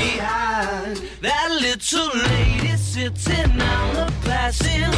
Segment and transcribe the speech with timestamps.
[0.00, 4.92] Behind that little lady sitting on the passenger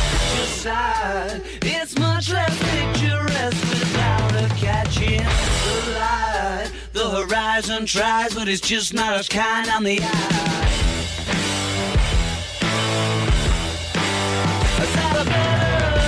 [0.47, 1.43] side.
[1.63, 6.71] It's much less picturesque without her catching the light.
[6.93, 10.71] The horizon tries, but it's just not as kind on the eye.
[14.83, 16.04] Is that a better?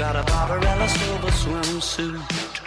[0.00, 2.60] Got a Barbarella silver swimsuit.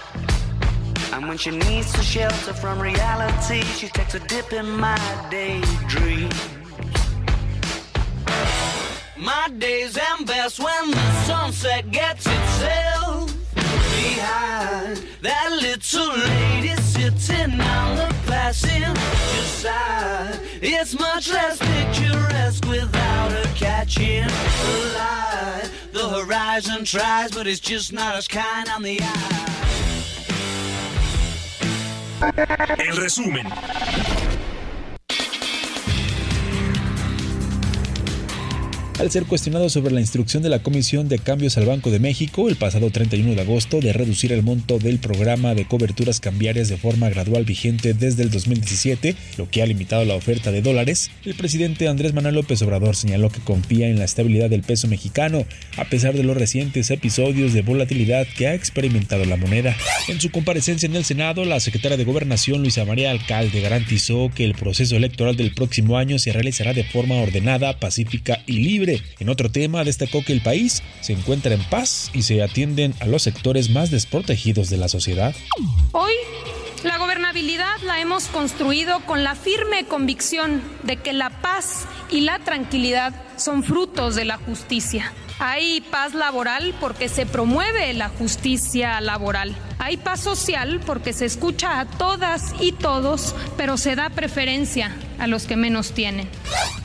[1.13, 4.99] And when she needs to shelter from reality, she takes a dip in my
[5.31, 6.29] daydream.
[9.17, 17.95] My days end best when the sunset gets itself behind that little lady sitting on
[17.95, 18.12] the
[18.51, 20.39] side.
[20.61, 25.69] It's much less picturesque without her catching the light.
[25.93, 29.43] The horizon tries, but it's just not as kind on the eye.
[32.79, 33.47] El resumen.
[38.99, 42.47] Al ser cuestionado sobre la instrucción de la Comisión de Cambios al Banco de México
[42.47, 46.77] el pasado 31 de agosto de reducir el monto del programa de coberturas cambiarias de
[46.77, 51.33] forma gradual vigente desde el 2017, lo que ha limitado la oferta de dólares, el
[51.33, 55.45] presidente Andrés Manuel López Obrador señaló que confía en la estabilidad del peso mexicano,
[55.77, 59.75] a pesar de los recientes episodios de volatilidad que ha experimentado la moneda.
[60.07, 64.45] En su comparecencia en el Senado, la secretaria de Gobernación Luisa María Alcalde garantizó que
[64.45, 68.82] el proceso electoral del próximo año se realizará de forma ordenada, pacífica y libre.
[69.19, 73.05] En otro tema, destacó que el país se encuentra en paz y se atienden a
[73.05, 75.33] los sectores más desprotegidos de la sociedad.
[75.91, 76.13] Hoy
[76.83, 82.39] la gobernabilidad la hemos construido con la firme convicción de que la paz y la
[82.39, 85.11] tranquilidad son frutos de la justicia.
[85.39, 89.53] Hay paz laboral porque se promueve la justicia laboral.
[89.79, 95.27] Hay paz social porque se escucha a todas y todos, pero se da preferencia a
[95.27, 96.29] los que menos tienen.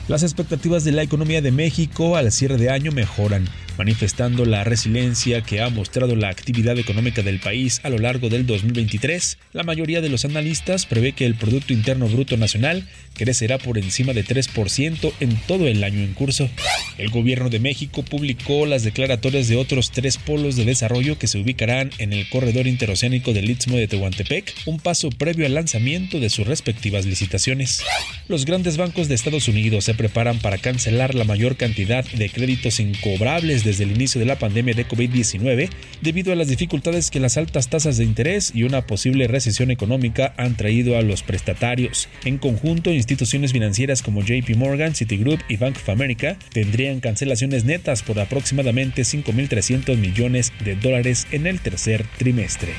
[0.09, 5.41] Las expectativas de la economía de México al cierre de año mejoran, manifestando la resiliencia
[5.41, 9.37] que ha mostrado la actividad económica del país a lo largo del 2023.
[9.53, 12.89] La mayoría de los analistas prevé que el Producto Interno Bruto Nacional
[13.19, 16.49] crecerá por encima de 3% en todo el año en curso.
[16.97, 21.37] El gobierno de México publicó las declaratorias de otros tres polos de desarrollo que se
[21.37, 26.29] ubicarán en el corredor interoceánico del Istmo de Tehuantepec, un paso previo al lanzamiento de
[26.29, 27.83] sus respectivas licitaciones.
[28.29, 32.79] Los grandes bancos de Estados Unidos se preparan para cancelar la mayor cantidad de créditos
[32.79, 35.69] incobrables desde el inicio de la pandemia de COVID-19
[36.01, 40.33] debido a las dificultades que las altas tasas de interés y una posible recesión económica
[40.37, 42.07] han traído a los prestatarios.
[42.23, 48.03] En conjunto, instituciones financieras como JP Morgan, Citigroup y Bank of America tendrían cancelaciones netas
[48.03, 52.73] por aproximadamente 5.300 millones de dólares en el tercer trimestre.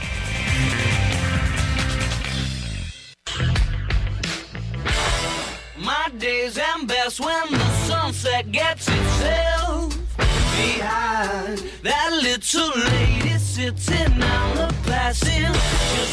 [11.83, 14.71] That little lady sitting on the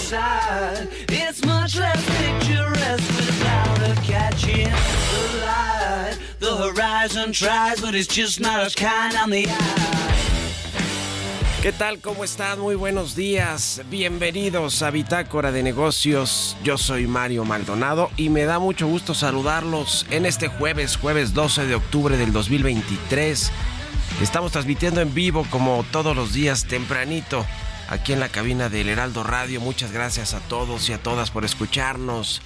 [0.07, 0.88] side.
[1.09, 2.05] It's much less
[3.15, 6.17] without catching the light.
[6.39, 9.97] The horizon tries, but it's just not as kind on the eye.
[11.61, 12.00] ¿Qué tal?
[12.00, 12.59] ¿Cómo están?
[12.59, 13.81] Muy buenos días.
[13.89, 16.55] Bienvenidos a Bitácora de Negocios.
[16.63, 21.65] Yo soy Mario Maldonado y me da mucho gusto saludarlos en este jueves, jueves 12
[21.65, 23.51] de octubre del 2023.
[24.21, 27.45] Estamos transmitiendo en vivo como todos los días tempranito
[27.87, 29.61] aquí en la cabina del Heraldo Radio.
[29.61, 32.41] Muchas gracias a todos y a todas por escucharnos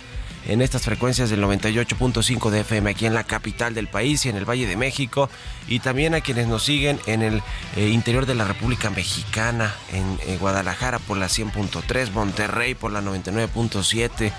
[0.47, 4.35] en estas frecuencias del 98.5 de FM aquí en la capital del país y en
[4.35, 5.29] el Valle de México
[5.69, 7.41] y también a quienes nos siguen en el
[7.77, 14.33] eh, interior de la República Mexicana, en Guadalajara por la 100.3, Monterrey por la 99.7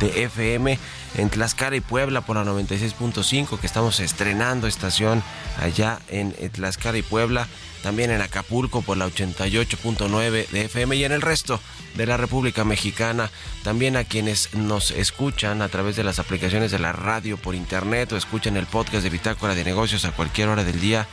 [0.00, 0.78] de FM,
[1.16, 5.22] en Tlaxcala y Puebla por la 96.5 que estamos estrenando estación
[5.60, 7.48] allá en eh, Tlaxcala y Puebla
[7.86, 11.60] también en Acapulco por la 88.9 de FM y en el resto
[11.94, 13.30] de la República Mexicana,
[13.62, 18.12] también a quienes nos escuchan a través de las aplicaciones de la radio por internet
[18.12, 21.06] o escuchan el podcast de Bitácora de Negocios a cualquier hora del día.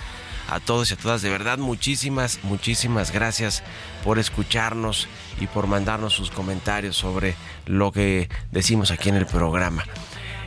[0.50, 3.64] A todos y a todas, de verdad, muchísimas, muchísimas gracias
[4.04, 5.08] por escucharnos
[5.40, 7.36] y por mandarnos sus comentarios sobre
[7.66, 9.84] lo que decimos aquí en el programa.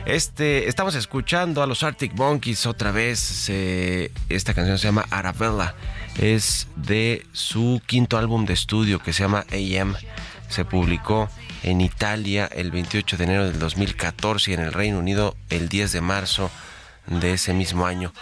[0.07, 3.49] Este, estamos escuchando a los Arctic Monkeys otra vez.
[3.49, 5.75] esta canción se llama Arabella.
[6.17, 9.95] Es de su quinto álbum de estudio que se llama AM.
[10.47, 11.29] Se publicó
[11.63, 15.91] en Italia el 28 de enero del 2014 y en el Reino Unido el 10
[15.91, 16.49] de marzo
[17.07, 18.13] de ese mismo año.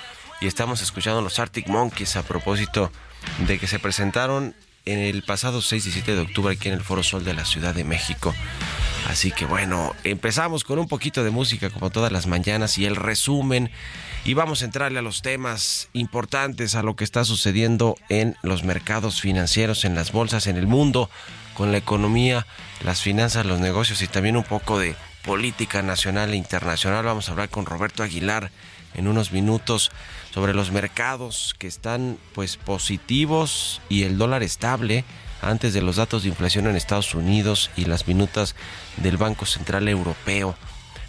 [0.45, 2.91] Y estamos escuchando los Arctic Monkeys a propósito
[3.47, 4.53] de que se presentaron
[4.85, 7.45] en el pasado 6 y 7 de octubre aquí en el Foro Sol de la
[7.45, 8.31] Ciudad de México.
[9.09, 12.95] Así que bueno, empezamos con un poquito de música como todas las mañanas y el
[12.95, 13.71] resumen.
[14.23, 18.63] Y vamos a entrarle a los temas importantes, a lo que está sucediendo en los
[18.63, 21.09] mercados financieros, en las bolsas, en el mundo,
[21.55, 22.45] con la economía,
[22.83, 27.03] las finanzas, los negocios y también un poco de política nacional e internacional.
[27.03, 28.51] Vamos a hablar con Roberto Aguilar
[28.93, 29.91] en unos minutos
[30.35, 35.05] sobre los mercados que están pues positivos y el dólar estable
[35.41, 38.53] antes de los datos de inflación en Estados Unidos y las minutas
[38.97, 40.57] del Banco Central Europeo.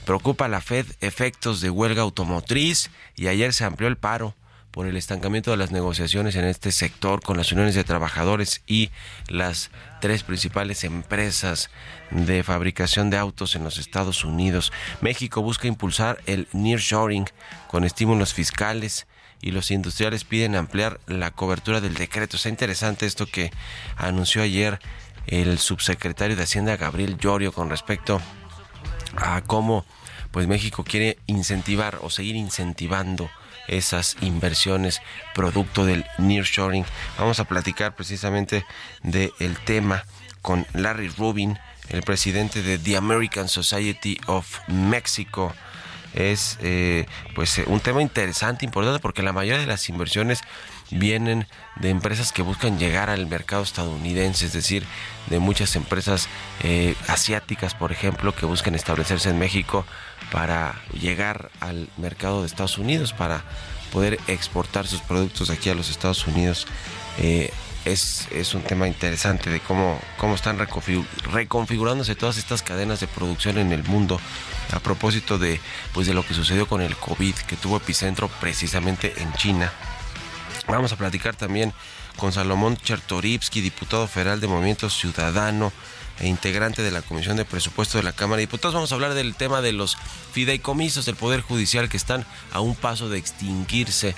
[0.05, 4.37] Preocupa la Fed efectos de huelga automotriz y ayer se amplió el paro
[4.71, 8.91] por el estancamiento de las negociaciones en este sector con las uniones de trabajadores y
[9.27, 11.69] las tres principales empresas
[12.13, 14.73] de fabricación de autos en los Estados Unidos.
[15.01, 17.25] México busca impulsar el nearshoring
[17.67, 19.09] con estímulos fiscales
[19.47, 22.37] y los industriales piden ampliar la cobertura del decreto.
[22.37, 23.53] Está interesante esto que
[23.97, 24.81] anunció ayer
[25.29, 28.21] el subsecretario de Hacienda Gabriel Llorio con respecto
[29.17, 29.87] a cómo
[30.33, 33.31] pues México quiere incentivar o seguir incentivando
[33.69, 35.01] esas inversiones
[35.33, 36.85] producto del nearshoring.
[37.17, 38.67] Vamos a platicar precisamente
[39.05, 40.05] del tema
[40.43, 41.57] con Larry Rubin,
[41.91, 45.55] el presidente de The American Society of Mexico.
[46.17, 50.41] Es eh, pues eh, un tema interesante, importante, porque la mayoría de las inversiones
[50.91, 51.47] vienen
[51.77, 54.87] de empresas que buscan llegar al mercado estadounidense, es decir,
[55.29, 56.29] de muchas empresas
[56.63, 59.85] eh, asiáticas, por ejemplo, que buscan establecerse en México
[60.33, 63.45] para llegar al mercado de Estados Unidos, para
[63.93, 66.67] poder exportar sus productos aquí a los Estados Unidos.
[67.85, 70.59] Es, es, un tema interesante de cómo, cómo están
[71.33, 74.21] reconfigurándose todas estas cadenas de producción en el mundo
[74.73, 75.61] a propósito de,
[75.93, 79.73] pues de lo que sucedió con el COVID, que tuvo epicentro precisamente en China.
[80.69, 81.73] Vamos a platicar también
[82.17, 85.73] con Salomón Chertorivsky, diputado federal de Movimiento Ciudadano
[86.19, 88.75] e integrante de la Comisión de Presupuesto de la Cámara de Diputados.
[88.75, 89.97] Vamos a hablar del tema de los
[90.33, 94.15] fideicomisos del Poder Judicial que están a un paso de extinguirse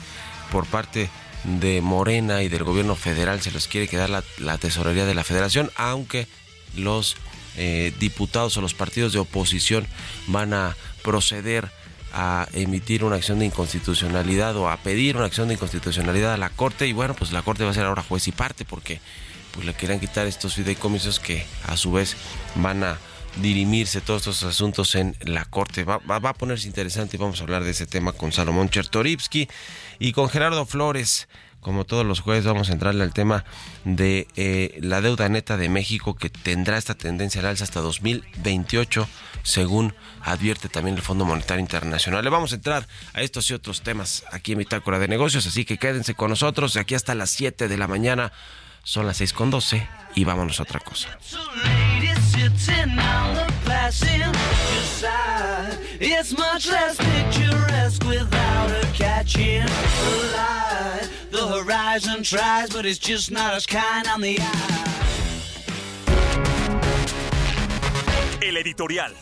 [0.51, 1.11] por parte
[1.45, 3.43] de Morena y del gobierno federal.
[3.43, 6.29] Se los quiere quedar la, la tesorería de la federación, aunque
[6.77, 7.17] los
[7.59, 9.87] eh, diputados o los partidos de oposición
[10.29, 11.71] van a proceder
[12.13, 16.51] a emitir una acción de inconstitucionalidad o a pedir una acción de inconstitucionalidad a la
[16.51, 19.01] Corte y bueno, pues la Corte va a ser ahora juez y parte porque
[19.53, 22.17] pues le querían quitar estos fideicomisos que a su vez
[22.55, 22.99] van a
[23.43, 25.85] dirimirse todos estos asuntos en la Corte.
[25.85, 29.49] Va, va, a ponerse interesante y vamos a hablar de ese tema con Salomón Chertorivsky
[29.99, 31.29] y con Gerardo Flores.
[31.69, 33.45] Como todos los jueves vamos a entrarle al tema
[33.85, 39.07] de eh, la deuda neta de México que tendrá esta tendencia al alza hasta 2028,
[39.43, 42.25] según advierte también el Fondo Monetario Internacional.
[42.25, 45.67] Le vamos a entrar a estos y otros temas aquí en Bitácora de Negocios, así
[45.67, 48.33] que quédense con nosotros de aquí hasta las 7 de la mañana.
[48.83, 51.19] Son las 6 con 12 y vámonos a otra cosa.
[56.01, 61.09] It's much less picturesque without her catching the light.
[61.31, 64.85] The horizon tries, but it's just not as kind on the eye.
[68.43, 69.13] El editorial.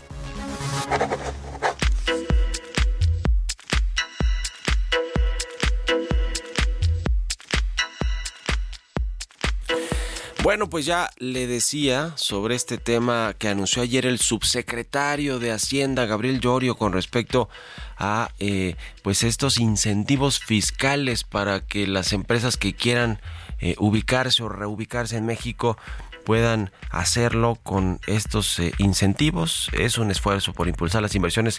[10.46, 16.06] Bueno, pues ya le decía sobre este tema que anunció ayer el subsecretario de Hacienda,
[16.06, 17.48] Gabriel Llorio, con respecto
[17.98, 23.18] a eh, pues estos incentivos fiscales para que las empresas que quieran
[23.58, 25.76] eh, ubicarse o reubicarse en México
[26.24, 29.68] puedan hacerlo con estos eh, incentivos.
[29.72, 31.58] Es un esfuerzo por impulsar las inversiones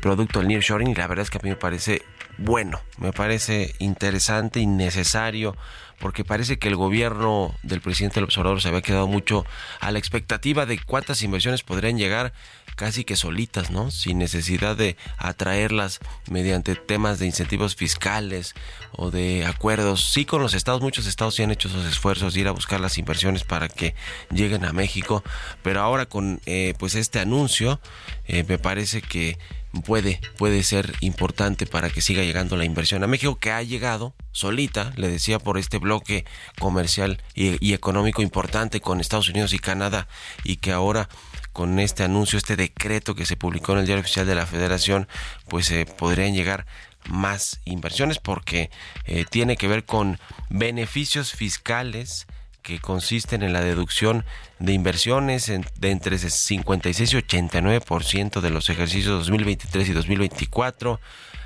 [0.00, 2.02] producto del nearshoring y la verdad es que a mí me parece
[2.38, 5.56] bueno, me parece interesante y necesario
[6.02, 9.46] porque parece que el gobierno del presidente López Obrador se había quedado mucho
[9.78, 12.32] a la expectativa de cuántas inversiones podrían llegar
[12.74, 13.92] casi que solitas, ¿no?
[13.92, 18.54] Sin necesidad de atraerlas mediante temas de incentivos fiscales
[18.90, 20.04] o de acuerdos.
[20.12, 22.80] Sí, con los estados, muchos estados sí han hecho esos esfuerzos de ir a buscar
[22.80, 23.94] las inversiones para que
[24.32, 25.22] lleguen a México,
[25.62, 27.80] pero ahora con eh, pues este anuncio
[28.26, 29.38] eh, me parece que
[29.80, 34.14] puede, puede ser importante para que siga llegando la inversión a México, que ha llegado
[34.32, 36.24] solita, le decía, por este bloque
[36.58, 40.08] comercial y, económico importante con Estados Unidos y Canadá,
[40.44, 41.08] y que ahora
[41.52, 45.08] con este anuncio, este decreto que se publicó en el Diario Oficial de la Federación,
[45.48, 46.66] pues eh, podrían llegar
[47.08, 48.70] más inversiones porque
[49.06, 50.18] eh, tiene que ver con
[50.50, 52.26] beneficios fiscales
[52.62, 54.24] que consisten en la deducción
[54.58, 61.00] de inversiones de entre 56 y 89% de los ejercicios 2023 y 2024,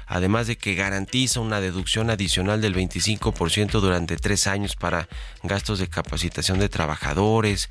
[0.06, 5.08] además de que garantiza una deducción adicional del 25% durante tres años para
[5.42, 7.70] gastos de capacitación de trabajadores,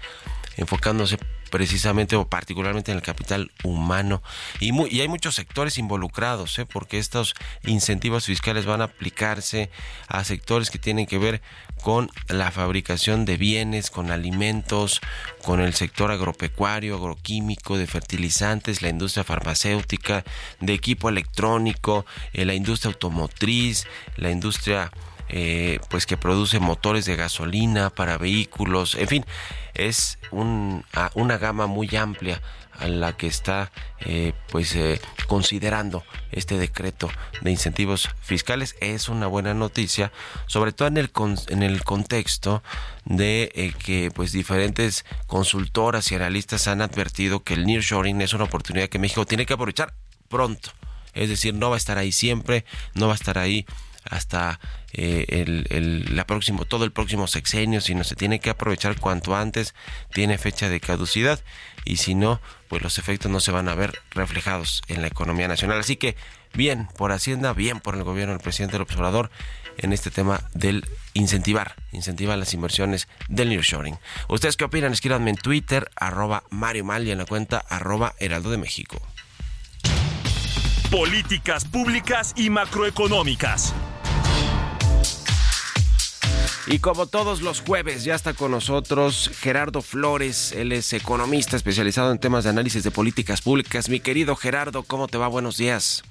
[0.58, 1.18] enfocándose
[1.56, 4.22] precisamente o particularmente en el capital humano
[4.60, 6.66] y, hay muchos sectores involucrados ¿eh?
[6.66, 7.34] porque estos
[7.64, 9.70] incentivos fiscales van a aplicarse
[10.10, 11.42] a sectores que tienen que ver
[11.82, 15.00] con la fabricación de bienes, con alimentos,
[15.46, 20.26] con el sector agropecuario, agroquímico, de fertilizantes, la industria farmacéutica,
[20.60, 24.92] de equipo electrónico, eh, la industria automotriz, la industria
[25.30, 29.26] eh, pues que produce motores de gasolina para vehículos, en fin,
[29.74, 32.42] es un- una gama muy amplia
[32.78, 37.10] a la que está eh, pues eh, considerando este decreto
[37.42, 38.76] de incentivos fiscales.
[38.82, 40.12] Es una buena noticia
[40.46, 42.62] sobre todo en el con- en el contexto
[43.06, 48.44] de eh, que pues diferentes consultoras y analistas han advertido que el nearshoring es una
[48.44, 49.94] oportunidad que México tiene que aprovechar
[50.28, 50.72] pronto.
[51.14, 53.66] Es decir no va a estar ahí siempre no va a estar ahí
[54.10, 54.60] hasta
[54.94, 59.36] eh, el, el- la próximo, todo el próximo sexenio, sino se tiene que aprovechar cuanto
[59.36, 59.74] antes,
[60.14, 61.40] tiene fecha de caducidad
[61.86, 65.48] y si no, pues los efectos no se van a ver reflejados en la economía
[65.48, 65.80] nacional.
[65.80, 66.16] Así que
[66.54, 69.30] bien por Hacienda, bien por el gobierno del presidente López Obrador
[69.78, 73.98] en este tema del incentivar, incentivar las inversiones del nearshoring.
[74.30, 74.94] ¿Ustedes qué opinan?
[74.94, 79.02] Escríbanme en Twitter, arroba Mario Mal y en la cuenta arroba Heraldo de México.
[80.92, 83.74] Políticas públicas y macroeconómicas.
[86.68, 90.52] Y como todos los jueves, ya está con nosotros Gerardo Flores.
[90.52, 93.90] Él es economista especializado en temas de análisis de políticas públicas.
[93.90, 95.28] Mi querido Gerardo, ¿cómo te va?
[95.28, 96.04] Buenos días.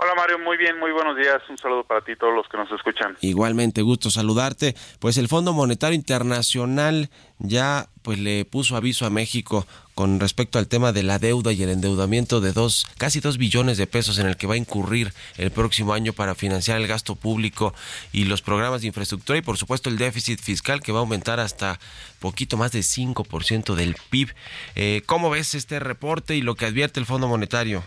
[0.00, 1.42] Hola Mario, muy bien, muy buenos días.
[1.50, 3.16] Un saludo para ti y todos los que nos escuchan.
[3.20, 4.76] Igualmente, gusto saludarte.
[5.00, 10.68] Pues el Fondo Monetario Internacional ya pues le puso aviso a México con respecto al
[10.68, 14.28] tema de la deuda y el endeudamiento de dos, casi dos billones de pesos en
[14.28, 17.74] el que va a incurrir el próximo año para financiar el gasto público
[18.12, 21.40] y los programas de infraestructura y por supuesto el déficit fiscal que va a aumentar
[21.40, 21.80] hasta
[22.20, 24.32] poquito más de 5% del PIB.
[24.76, 27.82] Eh, ¿Cómo ves este reporte y lo que advierte el Fondo Monetario?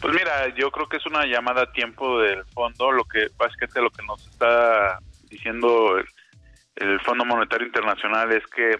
[0.00, 3.80] Pues mira, yo creo que es una llamada a tiempo del fondo, lo que básicamente
[3.80, 5.98] lo que nos está diciendo
[6.76, 8.78] el, Fondo Monetario Internacional es que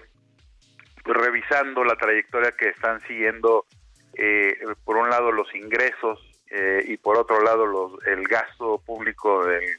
[1.02, 3.66] pues, revisando la trayectoria que están siguiendo,
[4.14, 6.20] eh, por un lado los ingresos
[6.50, 9.78] eh, y por otro lado los, el gasto público del,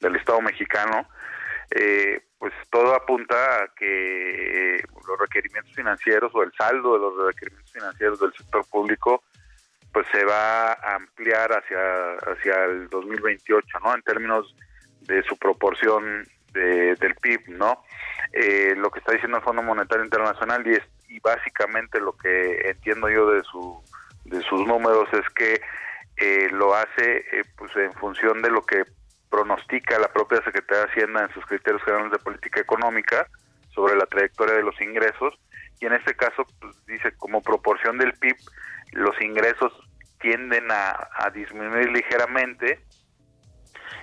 [0.00, 1.06] del Estado mexicano,
[1.74, 7.26] eh, pues todo apunta a que eh, los requerimientos financieros o el saldo de los
[7.26, 9.22] requerimientos financieros del sector público
[9.92, 13.94] pues se va a ampliar hacia hacia el 2028, ¿no?
[13.94, 14.54] En términos
[15.02, 17.84] de su proporción de, del PIB, ¿no?
[18.32, 22.70] Eh, lo que está diciendo el Fondo Monetario Internacional y, es, y básicamente lo que
[22.70, 23.82] entiendo yo de su
[24.24, 25.60] de sus números es que
[26.16, 28.84] eh, lo hace eh, pues en función de lo que
[29.30, 33.26] pronostica la propia Secretaría de Hacienda en sus criterios generales de política económica
[33.74, 35.38] sobre la trayectoria de los ingresos
[35.82, 38.36] y en este caso pues, dice como proporción del PIB
[38.92, 39.72] los ingresos
[40.20, 42.80] tienden a, disminuir ligeramente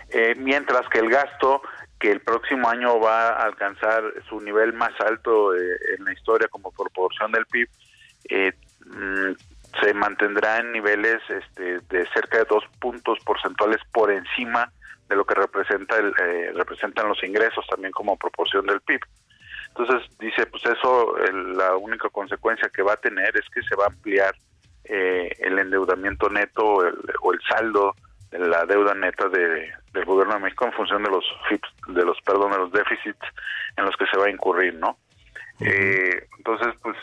[0.09, 1.61] eh, mientras que el gasto
[1.97, 6.49] que el próximo año va a alcanzar su nivel más alto eh, en la historia
[6.49, 7.69] como proporción del PIB
[8.29, 8.51] eh,
[8.85, 9.31] mm,
[9.81, 14.69] se mantendrá en niveles este, de cerca de dos puntos porcentuales por encima
[15.07, 16.13] de lo que representa el,
[16.55, 18.99] representan los ingresos también como proporción del PIB.
[19.75, 23.75] Entonces dice, pues eso, el- la única consecuencia que va a tener es que se
[23.75, 24.33] va a ampliar
[24.83, 27.93] eh, el endeudamiento neto o el, o el saldo
[28.31, 31.25] de la deuda neta de, del gobierno de México en función de los
[31.87, 33.19] de los perdón, de los déficits
[33.77, 34.97] en los que se va a incurrir, ¿no?
[35.61, 36.95] Eh, entonces, pues,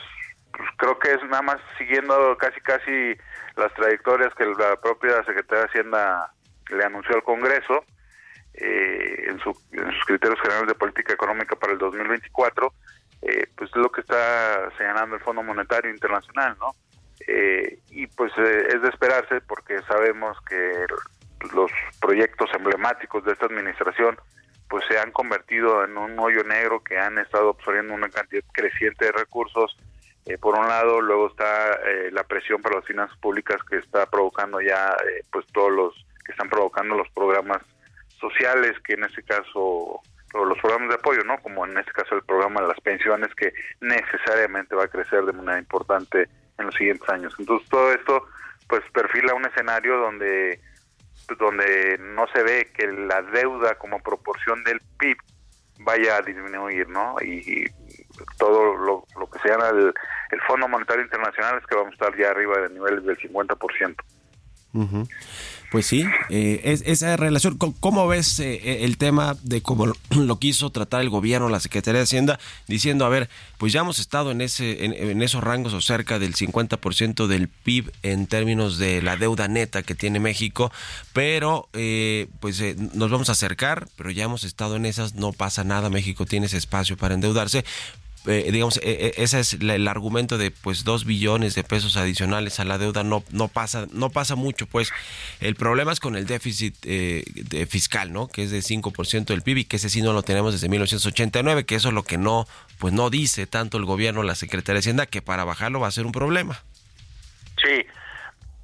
[0.53, 3.15] pues creo que es nada más siguiendo casi casi
[3.57, 6.33] las trayectorias que la propia Secretaría de Hacienda
[6.71, 7.85] le anunció al Congreso
[8.57, 12.73] eh, en, su- en sus criterios generales de política económica para el 2024,
[13.23, 16.73] eh, pues es lo que está señalando el Fondo Monetario Internacional, ¿no?
[17.27, 20.87] Eh, y pues eh, es de esperarse porque sabemos que
[21.55, 21.71] los
[22.01, 24.17] proyectos emblemáticos de esta administración
[24.69, 29.07] pues se han convertido en un hoyo negro que han estado absorbiendo una cantidad creciente
[29.07, 29.77] de recursos
[30.27, 34.07] eh, por un lado luego está eh, la presión para las finanzas públicas que está
[34.07, 35.95] provocando ya eh, pues todos los
[36.25, 37.63] que están provocando los programas
[38.31, 40.01] sociales que en este caso
[40.35, 43.53] los programas de apoyo no como en este caso el programa de las pensiones que
[43.81, 46.29] necesariamente va a crecer de manera importante
[46.59, 48.27] en los siguientes años entonces todo esto
[48.69, 50.61] pues perfila un escenario donde
[51.39, 55.17] donde no se ve que la deuda como proporción del PIB
[55.81, 57.17] vaya a disminuir, ¿no?
[57.23, 57.67] Y,
[58.39, 59.93] todo lo, lo que se llama el,
[60.31, 63.95] el Fondo Monetario Internacional es que vamos a estar ya arriba de niveles del 50%.
[64.73, 65.09] Ujú.
[65.71, 70.71] Pues sí, eh, es, esa relación, ¿cómo, ves eh, el tema de cómo lo, quiso
[70.71, 74.41] tratar el gobierno, la Secretaría de Hacienda, diciendo, a ver, pues ya hemos estado en,
[74.41, 79.49] ese, en esos rangos o cerca del 50% del PIB en términos de la deuda
[79.49, 80.71] neta que tiene México,
[81.13, 85.33] pero eh, pues eh, nos vamos a acercar, pero ya hemos estado en esas, no
[85.33, 87.65] pasa nada, México tiene ese espacio para endeudarse,
[88.27, 91.97] eh, digamos, eh, eh, ese es la- el argumento de pues dos billones de pesos
[91.97, 94.91] adicionales a la deuda no no pasa no pasa mucho pues.
[95.41, 99.43] El problema es con el déficit eh, de fiscal no que es de 5% del
[99.43, 102.19] PIB y que ese sí no lo tenemos desde 1989 que eso es lo que
[102.19, 102.47] no
[102.79, 105.93] pues no dice tanto el gobierno la Secretaría de Hacienda que para bajarlo va a
[105.93, 106.61] ser un problema.
[107.63, 107.87] Sí,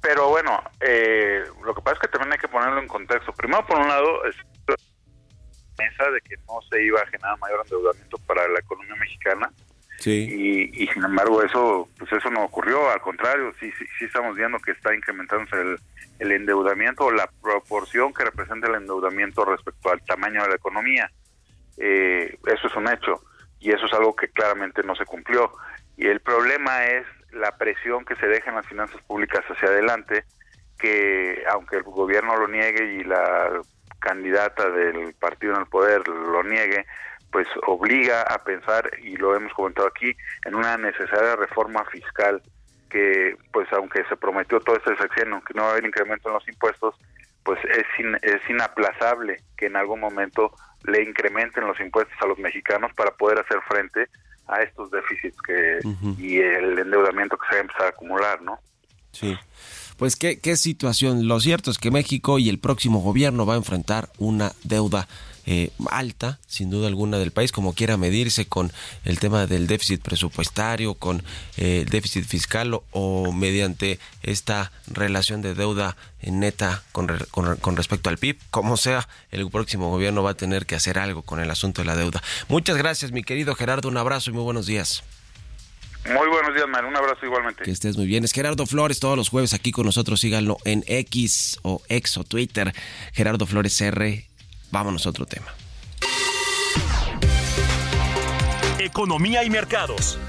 [0.01, 3.31] pero bueno, eh, lo que pasa es que también hay que ponerlo en contexto.
[3.33, 4.19] Primero, por un lado,
[5.77, 9.51] mesa de que no se iba a generar mayor endeudamiento para la economía mexicana.
[9.99, 10.27] Sí.
[10.29, 12.89] Y, y sin embargo eso pues eso no ocurrió.
[12.89, 15.77] Al contrario sí sí, sí estamos viendo que está incrementándose el,
[16.19, 21.11] el endeudamiento o la proporción que representa el endeudamiento respecto al tamaño de la economía.
[21.77, 23.23] Eh, eso es un hecho
[23.59, 25.51] y eso es algo que claramente no se cumplió.
[25.95, 30.25] Y el problema es la presión que se deja en las finanzas públicas hacia adelante
[30.77, 33.61] que aunque el gobierno lo niegue y la
[34.03, 36.85] candidata del partido en el poder lo niegue,
[37.31, 40.13] pues obliga a pensar, y lo hemos comentado aquí,
[40.45, 42.41] en una necesaria reforma fiscal
[42.89, 46.35] que, pues aunque se prometió todo este sexenio que no va a haber incremento en
[46.35, 46.95] los impuestos,
[47.43, 50.51] pues es, in- es inaplazable que en algún momento
[50.85, 54.07] le incrementen los impuestos a los mexicanos para poder hacer frente
[54.47, 55.79] a estos déficits que
[56.19, 58.59] y el endeudamiento que se va a empezar a acumular, ¿no?
[59.11, 59.37] Sí.
[60.03, 61.29] Pues ¿qué, situación.
[61.29, 65.07] Lo cierto es que México y el próximo gobierno va a enfrentar una deuda
[65.45, 68.73] eh, alta, sin duda alguna, del país, como quiera medirse con
[69.05, 71.23] el tema del déficit presupuestario, con
[71.55, 78.17] eh, el déficit fiscal o, mediante esta relación de deuda neta con, con respecto al
[78.17, 78.37] PIB.
[78.51, 81.85] Como sea, el próximo gobierno va a tener que hacer algo con el asunto de
[81.85, 82.21] la deuda.
[82.49, 83.87] Muchas gracias, mi querido Gerardo.
[83.87, 85.01] Un abrazo y muy buenos días.
[86.05, 86.91] Muy buenos días, Manuel.
[86.91, 87.63] Un abrazo igualmente.
[87.63, 88.23] Que estés muy bien.
[88.23, 90.19] Es Gerardo Flores todos los jueves aquí con nosotros.
[90.19, 92.73] Síganlo en X o X o Twitter.
[93.13, 94.25] Gerardo Flores R.
[94.71, 95.47] Vámonos a otro tema.
[98.79, 100.19] Economía y mercados.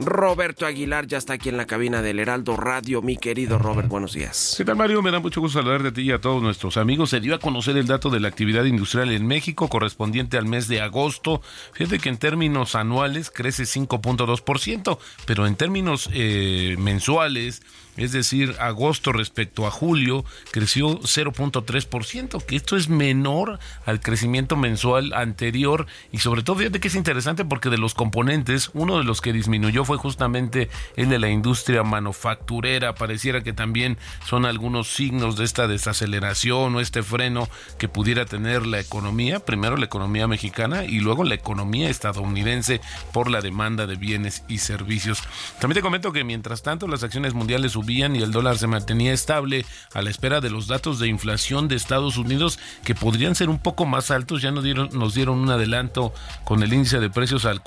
[0.00, 3.02] Roberto Aguilar ya está aquí en la cabina del Heraldo Radio.
[3.02, 4.54] Mi querido Robert, buenos días.
[4.56, 5.02] ¿Qué tal, Mario?
[5.02, 7.10] Me da mucho gusto saludar de ti y a todos nuestros amigos.
[7.10, 10.68] Se dio a conocer el dato de la actividad industrial en México correspondiente al mes
[10.68, 11.42] de agosto.
[11.74, 17.62] Fíjate que en términos anuales crece 5.2%, pero en términos eh, mensuales
[17.96, 25.12] es decir, agosto respecto a julio creció 0.3%, que esto es menor al crecimiento mensual
[25.12, 25.86] anterior.
[26.12, 29.32] Y sobre todo fíjate que es interesante porque de los componentes, uno de los que
[29.32, 35.44] disminuyó fue justamente el de la industria manufacturera, pareciera que también son algunos signos de
[35.44, 37.48] esta desaceleración o este freno
[37.78, 42.80] que pudiera tener la economía, primero la economía mexicana y luego la economía estadounidense
[43.12, 45.22] por la demanda de bienes y servicios.
[45.60, 49.12] También te comento que mientras tanto las acciones mundiales subían y el dólar se mantenía
[49.12, 49.64] estable
[49.94, 53.58] a la espera de los datos de inflación de Estados Unidos que podrían ser un
[53.58, 54.42] poco más altos.
[54.42, 56.12] Ya nos dieron, nos dieron un adelanto
[56.44, 57.62] con el índice de precios al,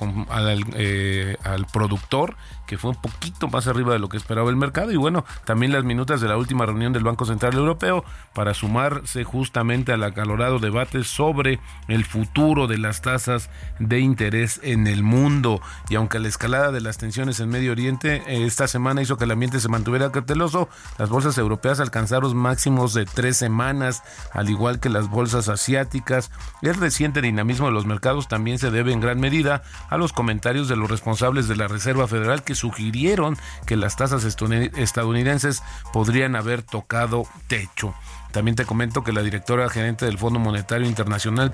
[0.75, 4.91] eh, al productor que fue un poquito más arriba de lo que esperaba el mercado
[4.91, 9.23] y bueno, también las minutas de la última reunión del Banco Central Europeo para sumarse
[9.23, 13.49] justamente al acalorado debate sobre el futuro de las tasas
[13.79, 18.23] de interés en el mundo y aunque la escalada de las tensiones en Medio Oriente
[18.27, 22.93] eh, esta semana hizo que el ambiente se mantuviera cauteloso, las bolsas europeas alcanzaron máximos
[22.93, 26.31] de tres semanas, al igual que las bolsas asiáticas.
[26.61, 30.67] El reciente dinamismo de los mercados también se debe en gran medida a los comentarios
[30.67, 36.63] de los responsables de la Reserva Federal que sugirieron que las tasas estadounidenses podrían haber
[36.63, 37.93] tocado techo.
[38.31, 41.51] También te comento que la directora gerente del Fondo Monetario Internacional,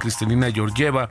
[0.54, 1.10] Georgieva,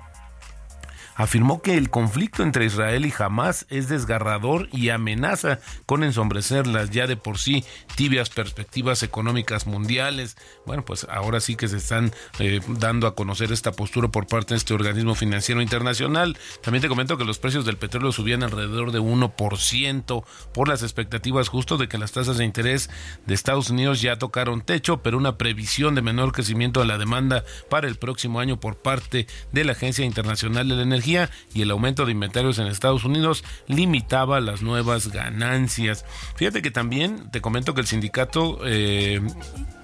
[1.18, 6.90] afirmó que el conflicto entre Israel y Hamas es desgarrador y amenaza con ensombrecer las
[6.90, 7.64] ya de por sí
[7.96, 10.36] tibias perspectivas económicas mundiales.
[10.64, 14.54] Bueno, pues ahora sí que se están eh, dando a conocer esta postura por parte
[14.54, 16.38] de este organismo financiero internacional.
[16.62, 21.48] También te comento que los precios del petróleo subían alrededor de 1% por las expectativas
[21.48, 22.90] justo de que las tasas de interés
[23.26, 27.42] de Estados Unidos ya tocaron techo, pero una previsión de menor crecimiento de la demanda
[27.68, 31.07] para el próximo año por parte de la Agencia Internacional de la Energía
[31.54, 36.04] y el aumento de inventarios en Estados Unidos limitaba las nuevas ganancias.
[36.36, 39.20] Fíjate que también te comento que el sindicato eh,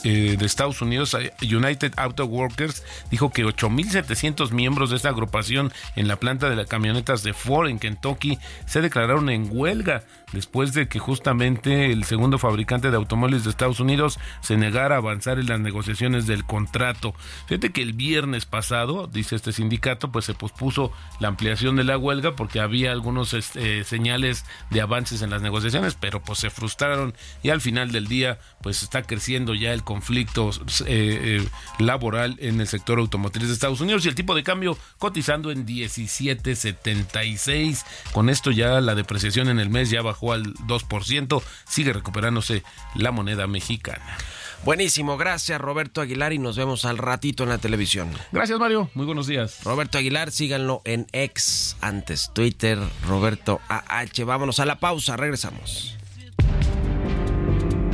[0.05, 6.09] eh, de Estados Unidos, United Auto Workers, dijo que 8.700 miembros de esta agrupación en
[6.09, 10.89] la planta de las camionetas de Ford en Kentucky se declararon en huelga después de
[10.89, 15.47] que justamente el segundo fabricante de automóviles de Estados Unidos se negara a avanzar en
[15.47, 17.15] las negociaciones del contrato.
[17.47, 21.96] Fíjate que el viernes pasado, dice este sindicato, pues se pospuso la ampliación de la
[21.96, 27.14] huelga porque había algunos este, señales de avances en las negociaciones, pero pues se frustraron
[27.42, 30.50] y al final del día pues está creciendo ya el conflicto
[30.87, 31.48] eh, eh,
[31.79, 35.66] laboral en el sector automotriz de Estados Unidos y el tipo de cambio cotizando en
[35.66, 37.85] 17.76.
[38.12, 42.62] Con esto ya la depreciación en el mes ya bajó al 2%, sigue recuperándose
[42.94, 44.16] la moneda mexicana.
[44.64, 48.11] Buenísimo, gracias Roberto Aguilar y nos vemos al ratito en la televisión.
[48.33, 49.62] Gracias Mario, muy buenos días.
[49.64, 54.25] Roberto Aguilar, síganlo en ex, antes Twitter, Roberto AH.
[54.25, 55.97] Vámonos a la pausa, regresamos.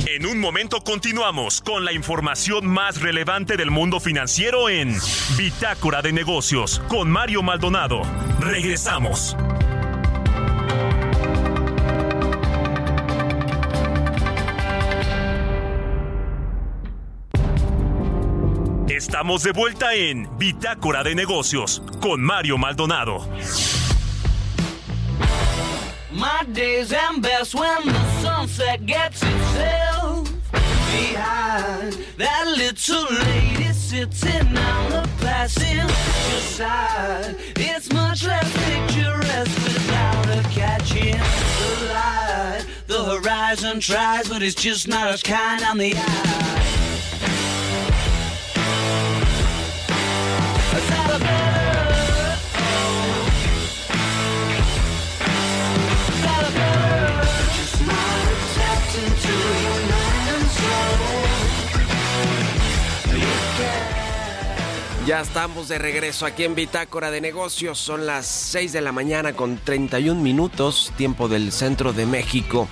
[0.07, 4.95] En un momento continuamos con la información más relevante del mundo financiero en
[5.37, 8.01] Bitácora de Negocios con Mario Maldonado.
[8.39, 9.35] Regresamos.
[19.01, 23.27] Estamos de vuelta en Bitácora de Negocios con Mario Maldonado.
[26.11, 30.29] My days end best when the sunset gets itself
[30.91, 31.97] behind.
[32.19, 35.91] That little lady sitting on the passenger
[36.39, 37.35] side.
[37.55, 42.65] It's much less picturesque without her catching the light.
[42.85, 46.60] The horizon tries, but it's just not as kind on the eye.
[65.11, 67.77] Ya estamos de regreso aquí en Bitácora de Negocios.
[67.77, 72.69] Son las 6 de la mañana con 31 minutos, tiempo del centro de México.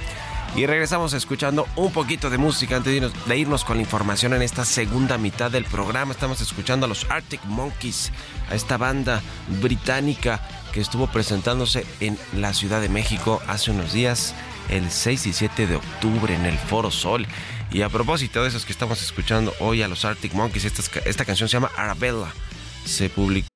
[0.55, 2.93] Y regresamos escuchando un poquito de música antes
[3.27, 6.13] de irnos, con la información en esta segunda mitad del programa.
[6.13, 8.13] Estamos escuchando a los Arctic Monkeys,
[8.49, 9.21] a esta banda
[9.61, 10.39] británica
[10.71, 14.33] que estuvo presentándose en la Ciudad de México hace unos días,
[14.69, 17.27] el 6 y 7 de octubre en el Foro Sol.
[17.71, 21.25] Y a propósito de esos que estamos escuchando hoy a los Arctic Monkeys, esta, esta
[21.25, 22.31] canción se llama Arabella.
[22.85, 23.47] Se publicó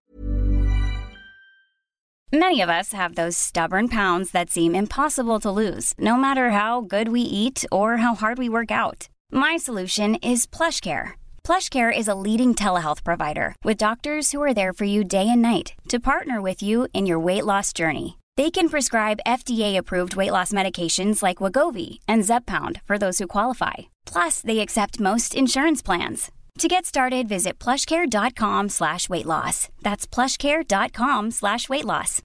[2.31, 6.81] Many of us have those stubborn pounds that seem impossible to lose, no matter how
[6.81, 9.07] good we eat or how hard we work out.
[9.31, 11.11] My solution is PlushCare.
[11.43, 15.43] PlushCare is a leading telehealth provider with doctors who are there for you day and
[15.43, 18.17] night to partner with you in your weight loss journey.
[18.35, 23.93] They can prescribe FDA-approved weight loss medications like Wagovi and Zepbound for those who qualify.
[24.05, 26.31] Plus, they accept most insurance plans.
[26.59, 29.69] To get started, visit plushcare.com slash weight loss.
[29.83, 32.21] That's plushcare.com slash weight loss.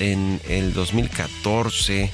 [0.00, 2.10] En el 2014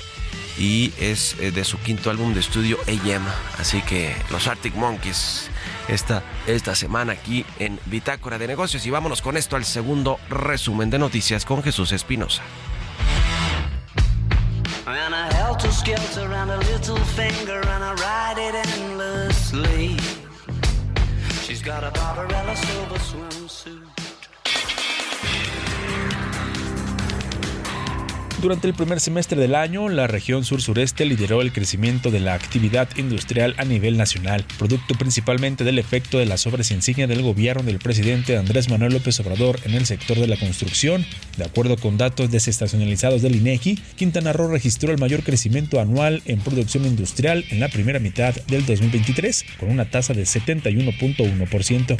[0.58, 3.24] y es eh, de su quinto álbum de estudio AM.
[3.58, 5.50] Así que los Arctic Monkeys
[5.88, 8.86] esta, esta semana aquí en Bitácora de Negocios.
[8.86, 12.42] Y vámonos con esto al segundo resumen de noticias con Jesús Espinosa.
[21.46, 21.92] She's got a.
[28.44, 32.94] Durante el primer semestre del año, la región sur-sureste lideró el crecimiento de la actividad
[32.98, 37.78] industrial a nivel nacional, producto principalmente del efecto de las obras insignia del gobierno del
[37.78, 41.06] presidente Andrés Manuel López Obrador en el sector de la construcción.
[41.38, 46.38] De acuerdo con datos desestacionalizados del INEGI, Quintana Roo registró el mayor crecimiento anual en
[46.40, 51.96] producción industrial en la primera mitad del 2023, con una tasa de 71.1%.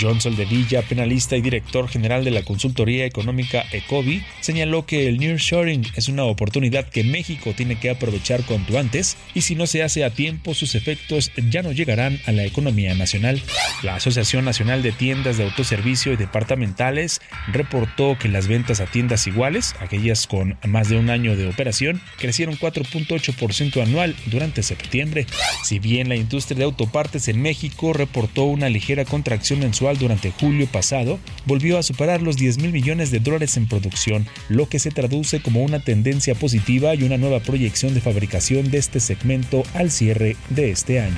[0.00, 5.87] John Soldevilla, penalista y director general de la consultoría económica ECOBI, señaló que el nearshoring
[5.94, 10.04] es una oportunidad que México tiene que aprovechar cuanto antes y si no se hace
[10.04, 13.42] a tiempo sus efectos ya no llegarán a la economía nacional.
[13.82, 17.20] La Asociación Nacional de Tiendas de Autoservicio y Departamentales
[17.52, 22.00] reportó que las ventas a tiendas iguales, aquellas con más de un año de operación,
[22.18, 25.26] crecieron 4.8% anual durante septiembre.
[25.64, 30.66] Si bien la industria de autopartes en México reportó una ligera contracción mensual durante julio
[30.66, 34.90] pasado, volvió a superar los 10 mil millones de dólares en producción, lo que se
[34.90, 39.90] traduce como una tendencia positiva y una nueva proyección de fabricación de este segmento al
[39.90, 41.16] cierre de este año.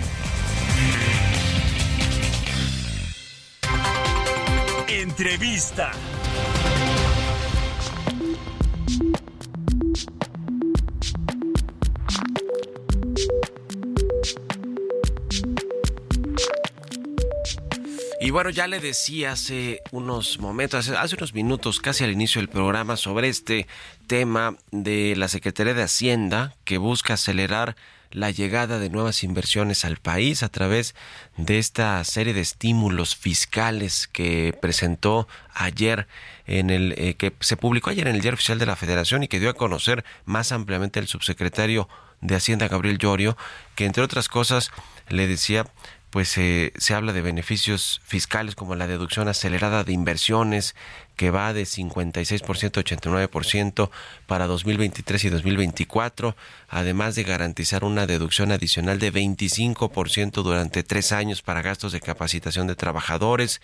[4.88, 5.92] Entrevista.
[18.22, 22.42] Y bueno, ya le decía hace unos momentos, hace, hace unos minutos, casi al inicio
[22.42, 23.66] del programa, sobre este
[24.08, 27.76] tema de la Secretaría de Hacienda que busca acelerar
[28.10, 30.94] la llegada de nuevas inversiones al país a través
[31.38, 36.06] de esta serie de estímulos fiscales que presentó ayer
[36.46, 39.28] en el eh, que se publicó ayer en el diario oficial de la Federación y
[39.28, 41.88] que dio a conocer más ampliamente el subsecretario
[42.20, 43.38] de Hacienda Gabriel Llorio,
[43.76, 44.72] que entre otras cosas
[45.08, 45.66] le decía
[46.10, 50.74] pues eh, se habla de beneficios fiscales como la deducción acelerada de inversiones
[51.16, 53.90] que va de 56% a 89%
[54.26, 56.34] para 2023 y 2024,
[56.68, 62.66] además de garantizar una deducción adicional de 25% durante tres años para gastos de capacitación
[62.66, 63.60] de trabajadores.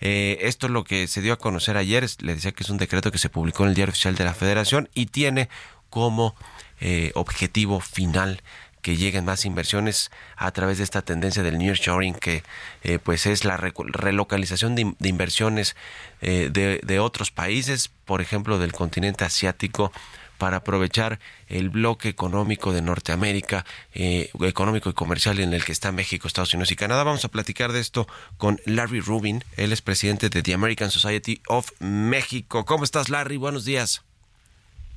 [0.00, 2.78] Eh, esto es lo que se dio a conocer ayer, le decía que es un
[2.78, 5.48] decreto que se publicó en el Diario Oficial de la Federación y tiene
[5.90, 6.34] como
[6.80, 8.42] eh, objetivo final
[8.86, 12.44] que lleguen más inversiones a través de esta tendencia del nearshoring que
[12.84, 15.74] eh, pues es la relocalización de, inversiones
[16.20, 19.90] eh, de, de otros países, por ejemplo del continente asiático
[20.38, 21.18] para aprovechar
[21.48, 26.54] el bloque económico de Norteamérica, eh, económico y comercial en el que está México, Estados
[26.54, 27.02] Unidos y Canadá.
[27.02, 31.40] Vamos a platicar de esto con Larry Rubin, él es presidente de The American Society
[31.48, 32.64] of México.
[32.64, 33.36] ¿Cómo estás, Larry?
[33.36, 34.04] Buenos días.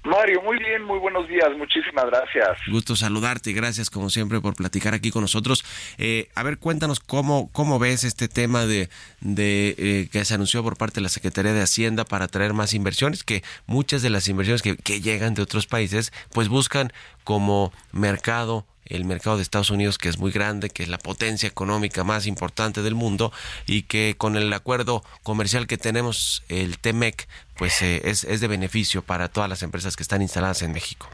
[0.04, 2.58] Mario, muy bien, muy buenos días, muchísimas gracias.
[2.72, 5.66] Gusto saludarte y gracias como siempre por platicar aquí con nosotros.
[5.98, 8.90] Eh, a ver, cuéntanos cómo, cómo ves este tema de,
[9.22, 13.24] eh, que se anunció por parte de la Secretaría de Hacienda para atraer más inversiones,
[13.26, 16.94] que muchas de las inversiones que, que llegan de otros países, pues buscan
[17.26, 21.48] como mercado el mercado de Estados Unidos, que es muy grande, que es la potencia
[21.48, 23.32] económica más importante del mundo
[23.66, 28.48] y que con el acuerdo comercial que tenemos, el TEMEC, pues eh, es, es de
[28.48, 31.08] beneficio para todas las empresas que están instaladas en México.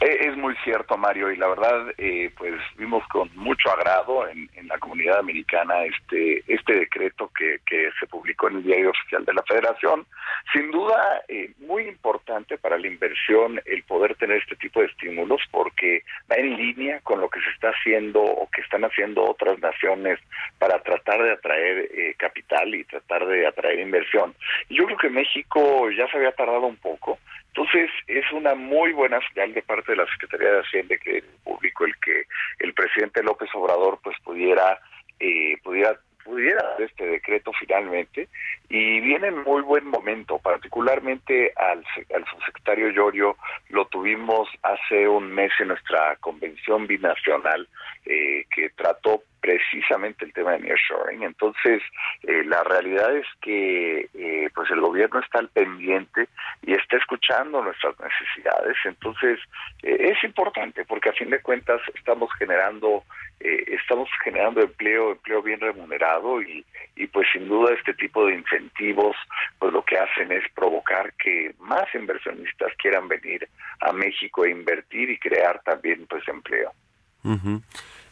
[0.00, 4.48] Eh, Es muy cierto, Mario, y la verdad, eh, pues vimos con mucho agrado en,
[4.68, 7.58] la comunidad americana este este decreto que,
[7.98, 10.06] se publicó en el Diario Oficial de la Federación.
[10.52, 15.40] Sin duda, eh, muy importante para la inversión el poder tener este tipo de estímulos,
[15.50, 19.58] porque va en línea con lo que se está haciendo o que están haciendo otras
[19.58, 20.18] naciones
[20.58, 24.34] para tratar de atraer eh, capital y tratar de atraer inversión.
[24.68, 27.18] Yo creo que México ya se había tardado un poco.
[27.58, 31.24] Entonces, es una muy buena señal de parte de la Secretaría de Hacienda que el
[31.42, 32.22] público, el que
[32.60, 34.78] el presidente López Obrador pues pudiera
[35.18, 38.28] eh, pudiera pudiera este decreto finalmente
[38.68, 41.82] y viene en muy buen momento, particularmente al,
[42.14, 43.36] al subsecretario Llorio
[43.70, 47.66] lo tuvimos hace un mes en nuestra convención binacional
[48.04, 51.22] eh, que trató precisamente el tema de nearshoring.
[51.22, 51.82] Entonces,
[52.22, 56.28] eh, la realidad es que eh, pues el gobierno está al pendiente
[56.62, 58.76] y está escuchando nuestras necesidades.
[58.84, 59.38] Entonces,
[59.82, 63.04] eh, es importante porque a fin de cuentas estamos generando
[63.40, 66.64] eh, estamos generando empleo, empleo bien remunerado y,
[66.96, 69.16] y pues sin duda este tipo de incentivos
[69.58, 73.48] pues lo que hacen es provocar que más inversionistas quieran venir
[73.80, 76.72] a México e invertir y crear también pues empleo.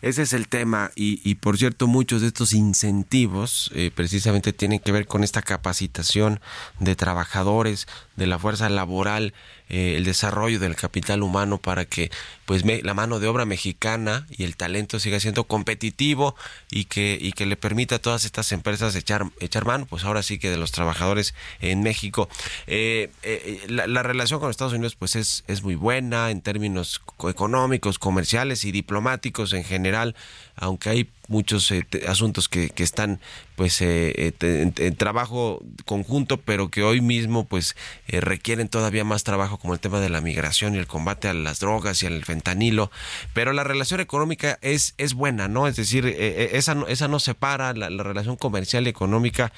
[0.02, 4.78] Ese es el tema y, y, por cierto muchos de estos incentivos eh, precisamente tienen
[4.78, 6.40] que ver con esta capacitación
[6.80, 7.86] de trabajadores
[8.16, 9.32] de la fuerza laboral,
[9.68, 12.10] eh, el desarrollo del capital humano para que
[12.44, 16.36] pues la mano de obra mexicana y el talento siga siendo competitivo
[16.70, 20.22] y que y que le permita a todas estas empresas echar echar mano pues ahora
[20.22, 22.28] sí que de los trabajadores en México.
[22.68, 27.00] Eh, eh, la, la relación con Estados Unidos pues es es muy buena en términos
[27.16, 30.14] co- económicos comerciales y diplomáticos en general
[30.58, 33.20] aunque hay muchos eh, asuntos que, que están
[33.56, 37.74] pues eh, eh, en, trabajo conjunto pero que hoy mismo pues
[38.06, 41.34] eh, requieren todavía más trabajo como el tema de la migración y el combate a
[41.34, 42.90] las drogas y al fentanilo.
[43.32, 47.08] Pero la relación económica es es buena no es decir eh, eh, esa no, esa
[47.08, 49.52] no se para la, la relación comercial y económica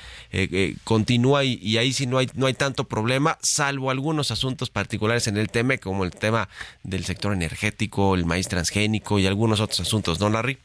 [0.84, 5.26] continúa y, y ahí sí no hay no hay tanto problema salvo algunos asuntos particulares
[5.26, 6.48] en el tema como el tema
[6.84, 10.58] del sector energético el maíz transgénico y algunos otros asuntos no Larry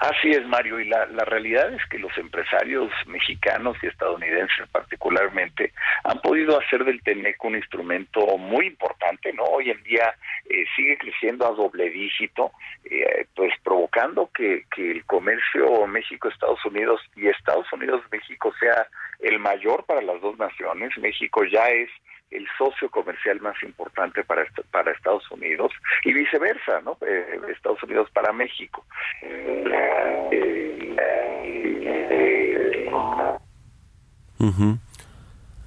[0.00, 5.72] Así es, Mario, y la, la realidad es que los empresarios mexicanos y estadounidenses particularmente
[6.04, 9.44] han podido hacer del TEMEC un instrumento muy importante, ¿no?
[9.44, 10.14] Hoy en día
[10.48, 12.52] eh, sigue creciendo a doble dígito,
[12.84, 18.86] eh, pues provocando que, que el comercio México-Estados Unidos y Estados Unidos-México sea
[19.20, 20.96] el mayor para las dos naciones.
[20.98, 21.90] México ya es
[22.30, 25.72] el socio comercial más importante para para Estados Unidos
[26.04, 26.98] y viceversa, ¿no?
[27.06, 28.84] Eh, Estados Unidos para México.
[34.38, 34.78] Ujú.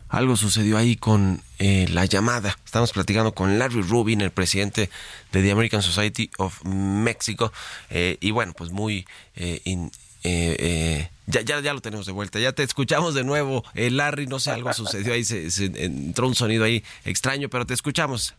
[0.10, 2.56] Algo sucedió ahí con eh, la llamada.
[2.64, 4.90] Estamos platicando con Larry Rubin, el presidente
[5.32, 7.52] de The American Society of Mexico.
[7.90, 9.06] eh, y bueno, pues muy...
[9.36, 9.92] eh, in-
[10.28, 12.40] eh, eh, ya, ya, ya lo tenemos de vuelta.
[12.40, 14.28] Ya te escuchamos de nuevo, eh, Larry.
[14.28, 15.24] No sé, algo sucedió ahí.
[15.24, 18.36] Se, se entró un sonido ahí extraño, pero te escuchamos.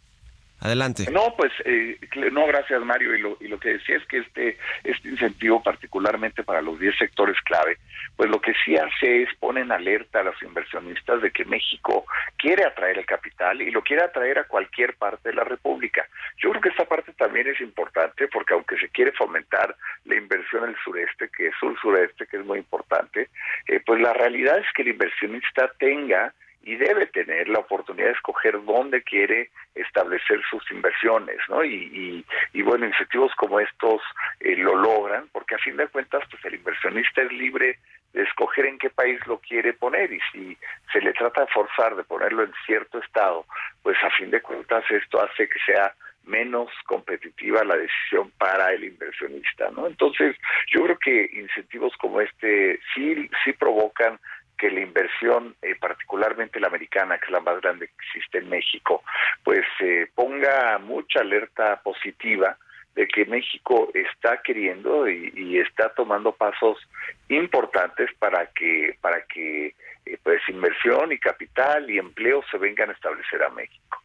[0.60, 1.06] Adelante.
[1.12, 1.98] No, pues eh,
[2.32, 3.14] no, gracias Mario.
[3.14, 6.96] Y lo, y lo que decía es que este, este incentivo, particularmente para los 10
[6.96, 7.78] sectores clave,
[8.16, 12.04] pues lo que sí hace es poner alerta a los inversionistas de que México
[12.36, 16.06] quiere atraer el capital y lo quiere atraer a cualquier parte de la República.
[16.38, 20.64] Yo creo que esta parte también es importante porque aunque se quiere fomentar la inversión
[20.64, 23.28] en el sureste, que es sur-sureste, que es muy importante,
[23.68, 28.12] eh, pues la realidad es que el inversionista tenga y debe tener la oportunidad de
[28.12, 31.64] escoger dónde quiere establecer sus inversiones, ¿no?
[31.64, 34.02] Y, y, y bueno, incentivos como estos
[34.40, 37.78] eh, lo logran, porque a fin de cuentas, pues el inversionista es libre
[38.12, 40.56] de escoger en qué país lo quiere poner y si
[40.92, 43.44] se le trata de forzar de ponerlo en cierto estado,
[43.82, 45.94] pues a fin de cuentas esto hace que sea
[46.24, 49.86] menos competitiva la decisión para el inversionista, ¿no?
[49.86, 50.36] Entonces,
[50.70, 54.18] yo creo que incentivos como este sí sí provocan
[54.58, 58.48] que la inversión, eh, particularmente la americana, que es la más grande que existe en
[58.48, 59.02] México,
[59.44, 62.56] pues eh, ponga mucha alerta positiva
[62.94, 66.78] de que México está queriendo y, está tomando pasos
[67.28, 72.92] importantes para que para que eh, pues inversión y capital y empleo se vengan a
[72.92, 74.02] establecer a México.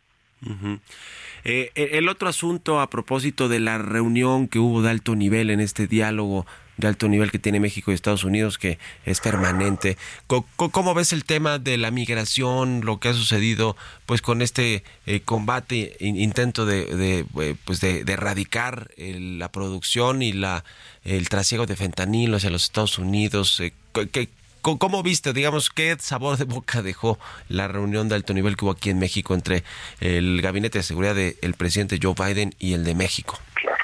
[1.44, 5.60] Eh, el otro asunto a propósito de la reunión que hubo de alto nivel en
[5.60, 6.46] este diálogo
[6.78, 9.98] de alto nivel que tiene México y Estados Unidos que es permanente.
[10.28, 15.22] ¿Cómo ves el tema de la migración, lo que ha sucedido pues con este eh,
[15.22, 20.64] combate, in- intento de, eh, pues de, erradicar el- la producción y la
[21.04, 23.60] el trasiego de fentanilo hacia los Estados Unidos?
[23.60, 23.74] Eh,
[24.12, 24.30] ¿qué-
[24.62, 28.72] ¿Cómo viste, digamos, qué sabor de boca dejó la reunión de alto nivel que hubo
[28.72, 29.66] aquí en México entre
[30.00, 33.38] el gabinete de seguridad del presidente Joe Biden y el de México?
[33.56, 33.84] Claro.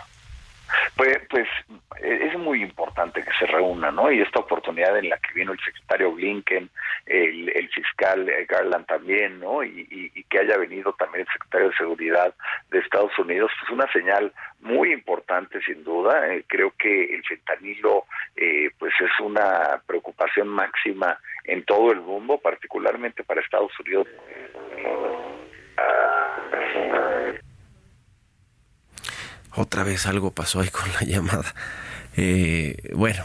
[0.95, 4.11] Pues, pues eh, es muy importante que se reúnan, ¿no?
[4.11, 6.69] Y esta oportunidad en la que vino el secretario Blinken,
[7.05, 9.63] el, fiscal eh, Garland también, ¿no?
[9.63, 12.33] Y que haya venido también el secretario de Seguridad
[12.69, 14.31] de Estados Unidos, pues una señal
[14.61, 16.33] muy importante sin duda.
[16.33, 22.37] Eh, creo que el fentanilo, eh, pues es una preocupación máxima en todo el mundo,
[22.37, 24.07] particularmente para Estados Unidos.
[29.55, 31.53] Otra vez algo pasó ahí con la llamada.
[32.21, 33.23] Eh, bueno,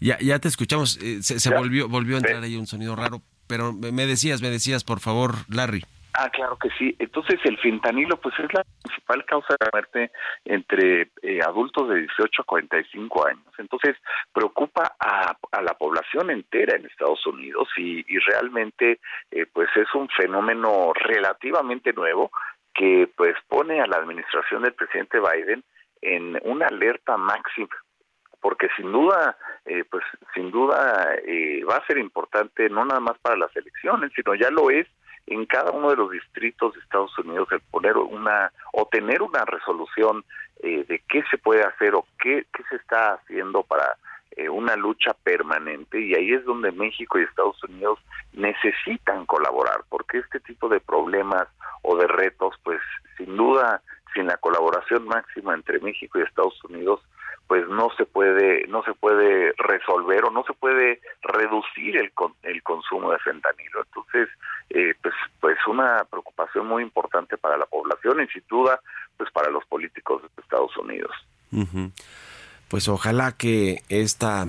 [0.00, 0.98] Ya, ya te escuchamos.
[1.02, 4.42] eh, se se volvió, volvió a entrar ahí un sonido raro, pero me me decías,
[4.42, 5.82] me decías, por favor, Larry.
[6.16, 6.94] Ah, claro que sí.
[6.98, 10.10] Entonces el fentanilo pues es la principal causa de muerte
[10.44, 13.52] entre eh, adultos de 18 a 45 años.
[13.58, 13.96] Entonces
[14.32, 19.00] preocupa a, a la población entera en Estados Unidos y, y realmente
[19.32, 22.30] eh, pues es un fenómeno relativamente nuevo
[22.74, 25.64] que pues pone a la administración del presidente Biden
[26.02, 27.74] en una alerta máxima
[28.44, 33.16] porque sin duda, eh, pues sin duda eh, va a ser importante no nada más
[33.20, 34.86] para las elecciones, sino ya lo es
[35.26, 39.46] en cada uno de los distritos de Estados Unidos el poner una o tener una
[39.46, 40.26] resolución
[40.62, 43.96] eh, de qué se puede hacer o qué, qué se está haciendo para
[44.32, 45.98] eh, una lucha permanente.
[45.98, 47.98] Y ahí es donde México y Estados Unidos
[48.34, 51.48] necesitan colaborar porque este tipo de problemas
[51.80, 52.82] o de retos pues
[53.16, 53.80] sin duda
[54.12, 57.00] sin la colaboración máxima entre México y Estados Unidos
[57.46, 62.34] pues no se puede no se puede resolver o no se puede reducir el con-
[62.42, 64.28] el consumo de fentanilo entonces
[64.70, 68.80] eh, pues pues una preocupación muy importante para la población y sin duda
[69.16, 71.12] pues para los políticos de Estados Unidos.
[72.68, 74.46] Pues ojalá que esta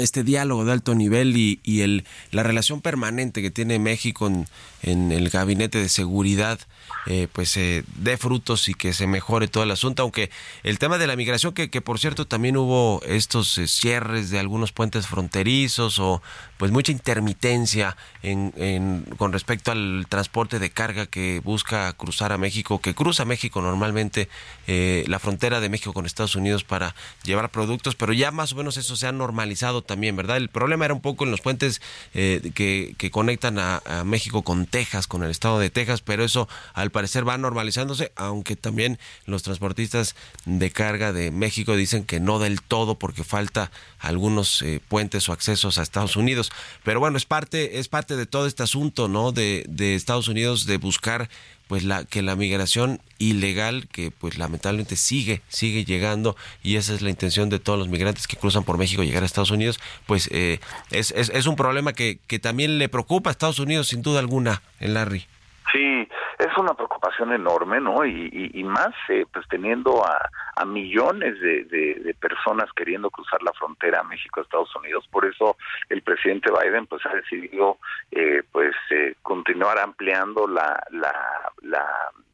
[0.00, 4.44] este diálogo de alto nivel y, y el, la relación permanente que tiene México en,
[4.82, 6.58] en el gabinete de seguridad
[7.06, 10.30] eh, pues eh, dé frutos y que se mejore todo el asunto, aunque
[10.62, 14.38] el tema de la migración, que, que por cierto también hubo estos eh, cierres de
[14.38, 16.20] algunos puentes fronterizos o
[16.58, 22.38] pues mucha intermitencia en, en- con respecto al transporte de carga que busca cruzar a
[22.38, 24.28] México, que cruza México normalmente
[24.66, 28.56] eh, la frontera de México con Estados Unidos para llevar productos, pero ya más o
[28.56, 30.36] menos eso se ha normalizado también, ¿verdad?
[30.36, 31.80] El problema era un poco en los puentes
[32.12, 36.48] que, que conectan a, a México con Texas, con el estado de Texas, pero eso
[36.74, 40.14] al parecer va normalizándose, aunque también los transportistas
[40.44, 45.32] de carga de México dicen que no del todo porque falta algunos eh, puentes o
[45.32, 46.52] accesos a Estados Unidos.
[46.84, 49.32] Pero bueno, es parte, es parte de todo este asunto, ¿no?
[49.32, 51.28] De, de Estados Unidos de buscar
[51.68, 57.02] pues la que la migración ilegal que pues lamentablemente sigue sigue llegando y esa es
[57.02, 60.28] la intención de todos los migrantes que cruzan por México llegar a Estados Unidos pues
[60.32, 60.58] eh,
[60.90, 64.18] es, es, es un problema que, que también le preocupa a Estados Unidos sin duda
[64.18, 65.26] alguna en Larry
[65.72, 66.08] Sí,
[66.58, 68.04] una preocupación enorme, ¿no?
[68.04, 73.42] Y, y, más, eh, pues teniendo a, a millones de, de, de personas queriendo cruzar
[73.42, 75.06] la frontera a México, Estados Unidos.
[75.10, 75.56] Por eso
[75.88, 77.78] el presidente Biden, pues ha decidido,
[78.10, 81.86] eh, pues, eh, continuar ampliando la, la, la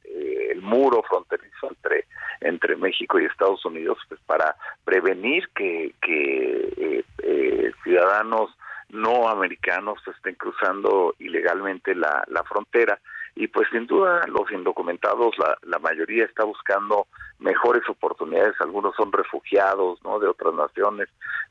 [0.05, 2.07] eh, el muro fronterizo entre
[2.41, 4.55] entre México y Estados Unidos, pues para
[4.85, 8.51] prevenir que, que eh, eh, ciudadanos
[8.91, 13.01] no americanos estén cruzando ilegalmente la, la frontera
[13.37, 17.07] y pues sin duda los indocumentados la, la mayoría está buscando
[17.39, 21.09] mejores oportunidades algunos son refugiados no de otras naciones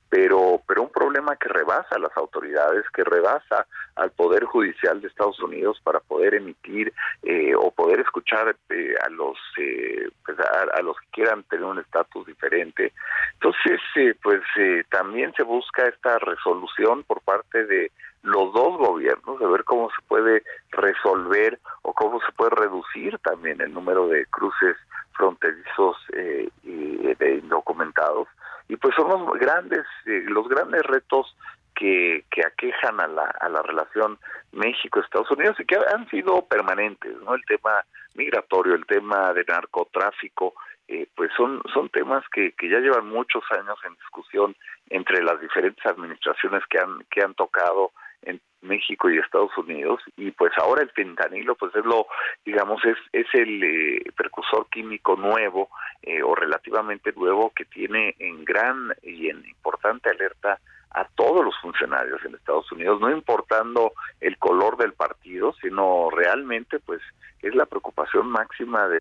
[0.10, 3.66] pero pero un problema que rebasa a las autoridades que rebasa
[3.96, 9.10] al poder judicial de Estados Unidos para poder emitir eh, o poder escuchar eh, a
[9.10, 12.94] los eh, pues a, a, los que quieran tener un estatus diferente.
[13.34, 14.42] Entonces eh, pues
[14.90, 17.92] también se busca esta resolución por parte de
[18.24, 23.62] los dos gobiernos, de ver cómo se puede resolver o cómo se puede reducir también
[23.62, 24.76] el número de cruces
[25.14, 28.28] fronterizos eh, y de indocumentados.
[28.70, 31.36] Y pues son los grandes, eh, los grandes retos
[31.76, 34.18] que, que aquejan a la, a la relación
[34.54, 37.36] México-Estados Unidos y que han sido permanentes, ¿no?
[37.36, 37.84] El tema
[38.16, 40.54] migratorio, el tema de narcotráfico,
[40.88, 44.56] eh, pues son, son temas que, que ya llevan muchos años en discusión
[44.90, 47.92] entre las diferentes administraciones que han, que han tocado
[48.26, 52.08] en México y Estados Unidos y pues ahora el fentanilo pues es lo
[52.46, 55.70] digamos es es el eh, precursor químico nuevo
[56.02, 60.60] eh, o relativamente nuevo que tiene en gran y en importante alerta
[60.92, 66.80] a todos los funcionarios en Estados Unidos no importando el color del partido sino realmente
[66.80, 67.02] pues
[67.42, 69.00] es la preocupación máxima de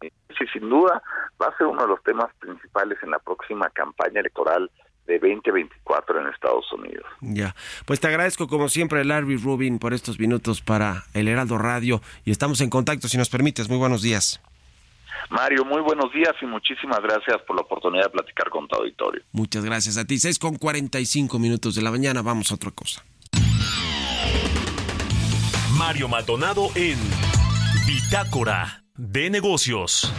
[0.00, 1.02] sí, sin duda
[1.40, 4.70] va a ser uno de los temas principales en la próxima campaña electoral
[5.06, 7.04] de 2024 en Estados Unidos.
[7.20, 7.54] Ya,
[7.86, 12.30] pues te agradezco como siempre, Larry Rubin, por estos minutos para el Heraldo Radio y
[12.30, 13.68] estamos en contacto, si nos permites.
[13.68, 14.40] Muy buenos días.
[15.30, 19.22] Mario, muy buenos días y muchísimas gracias por la oportunidad de platicar con tu auditorio.
[19.32, 20.18] Muchas gracias a ti.
[20.18, 23.04] 6 con 45 minutos de la mañana, vamos a otra cosa.
[25.78, 26.98] Mario Maldonado en
[27.86, 30.12] Bitácora de Negocios.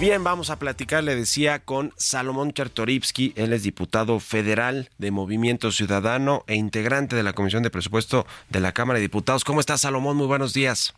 [0.00, 5.70] Bien, vamos a platicar, le decía, con Salomón Chertorivsky, él es diputado federal de Movimiento
[5.72, 9.44] Ciudadano e integrante de la Comisión de Presupuesto de la Cámara de Diputados.
[9.44, 10.16] ¿Cómo estás, Salomón?
[10.16, 10.94] Muy buenos días.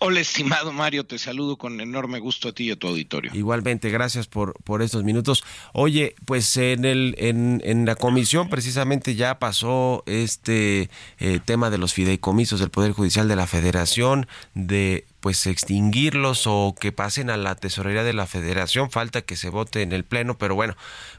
[0.00, 3.32] Hola, estimado Mario, te saludo con enorme gusto a ti y a tu auditorio.
[3.34, 5.44] Igualmente, gracias por, por estos minutos.
[5.72, 11.78] Oye, pues en el en, en la comisión precisamente ya pasó este eh, tema de
[11.78, 17.36] los fideicomisos del Poder Judicial de la Federación, de pues extinguirlos o que pasen a
[17.36, 18.90] la tesorería de la federación.
[18.90, 20.76] Falta que se vote en el pleno, pero bueno,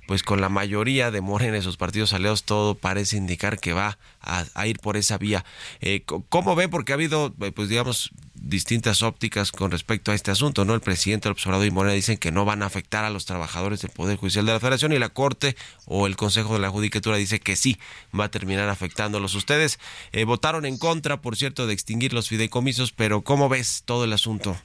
[0.07, 3.97] pues con la mayoría de Morena en esos partidos aliados todo parece indicar que va
[4.21, 5.45] a, ir por esa vía.
[5.81, 6.69] Eh, ¿Cómo ve?
[6.69, 10.73] Porque ha habido, eh, pues digamos, distintas ópticas con respecto a este asunto, ¿no?
[10.73, 13.81] El presidente del observador y Morena dicen que no van a afectar a los trabajadores
[13.81, 17.17] del Poder Judicial de la Federación y la Corte o el Consejo de la Judicatura
[17.17, 17.77] dice que sí,
[18.17, 19.35] va a terminar afectándolos.
[19.35, 19.79] Ustedes
[20.11, 24.13] eh, votaron en contra, por cierto, de extinguir los fideicomisos, pero ¿cómo ves todo el
[24.13, 24.55] asunto?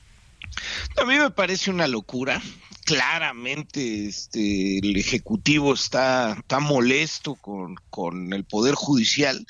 [1.00, 2.42] A mí me parece una locura.
[2.84, 9.46] Claramente este, el Ejecutivo está, está molesto con, con el Poder Judicial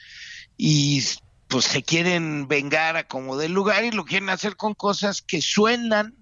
[0.56, 1.02] y
[1.48, 5.42] pues se quieren vengar a como del lugar y lo quieren hacer con cosas que
[5.42, 6.14] suenan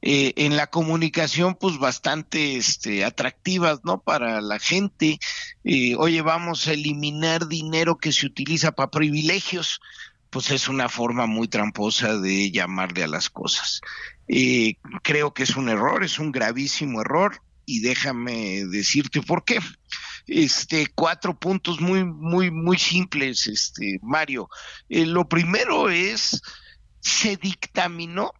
[0.00, 4.00] eh, en la comunicación pues bastante este, atractivas, ¿no?
[4.00, 5.20] Para la gente.
[5.62, 9.80] Eh, oye, vamos a eliminar dinero que se utiliza para privilegios
[10.32, 13.82] pues es una forma muy tramposa de llamarle a las cosas.
[14.26, 19.60] Eh, creo que es un error, es un gravísimo error y déjame decirte por qué.
[20.26, 24.48] Este, cuatro puntos muy, muy, muy simples, este, Mario.
[24.88, 26.40] Eh, lo primero es,
[27.00, 28.32] se dictaminó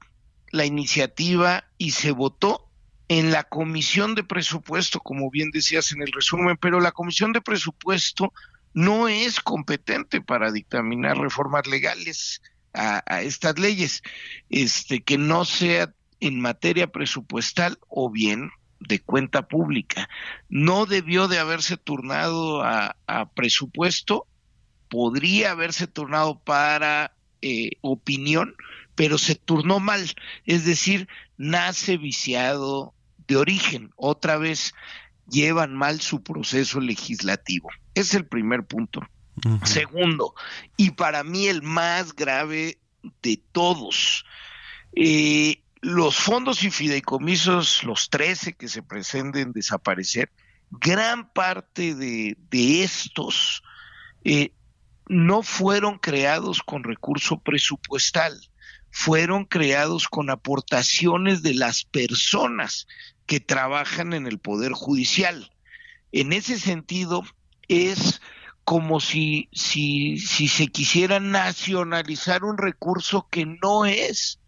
[0.50, 2.70] la iniciativa y se votó
[3.08, 7.42] en la comisión de presupuesto, como bien decías en el resumen, pero la comisión de
[7.42, 8.32] presupuesto
[8.74, 12.42] no es competente para dictaminar reformas legales
[12.74, 14.02] a, estas leyes,
[14.48, 18.50] este, que no sea en materia presupuestal o bien
[18.80, 20.08] de cuenta pública.
[20.48, 24.26] No debió de haberse turnado a, a presupuesto,
[24.88, 28.54] podría haberse turnado para eh, opinión,
[28.94, 30.08] pero se turnó mal,
[30.44, 32.94] es decir, nace viciado
[33.26, 33.90] de origen.
[33.96, 34.74] Otra vez
[35.30, 37.70] llevan mal su proceso legislativo.
[37.94, 39.00] Es el primer punto.
[39.44, 39.66] Uh -huh.
[39.66, 40.34] Segundo,
[40.76, 42.78] y para mí el más grave
[43.22, 44.24] de todos,
[44.94, 50.30] eh, los fondos y fideicomisos, los 13 que se pretenden desaparecer,
[50.70, 53.62] gran parte de, de estos
[54.24, 54.52] eh,
[55.08, 58.38] no fueron creados con recurso presupuestal,
[58.90, 62.86] fueron creados con aportaciones de las personas
[63.26, 65.52] que trabajan en el Poder Judicial.
[66.12, 67.24] En ese sentido,
[67.68, 68.20] es
[68.64, 74.38] como si, si, si se quisiera nacionalizar un recurso que no es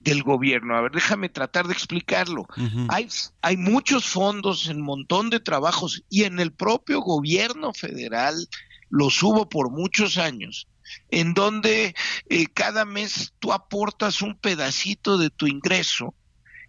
[0.00, 0.76] del gobierno.
[0.76, 2.42] A ver, déjame tratar de explicarlo.
[2.56, 2.86] Uh -huh.
[2.90, 3.08] hay,
[3.42, 8.48] hay muchos fondos en un montón de trabajos y en el propio gobierno federal
[8.90, 10.68] los hubo por muchos años,
[11.10, 11.94] en donde
[12.28, 16.14] eh, cada mes tú aportas un pedacito de tu ingreso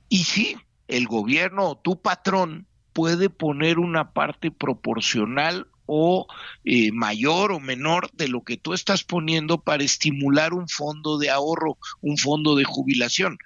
[0.10, 0.58] y sí,
[0.88, 6.28] el gobierno o tu patrón puede poner una parte proporcional o
[6.64, 11.30] eh, mayor o menor de lo que tú estás poniendo para estimular un fondo de
[11.30, 13.38] ahorro, un fondo de jubilación.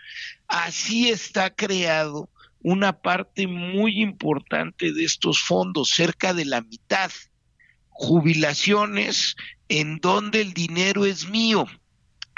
[0.48, 2.30] Así está creado
[2.62, 7.12] una parte muy importante de estos fondos, cerca de la mitad.
[7.90, 9.36] Jubilaciones
[9.68, 11.66] en donde el dinero es mío.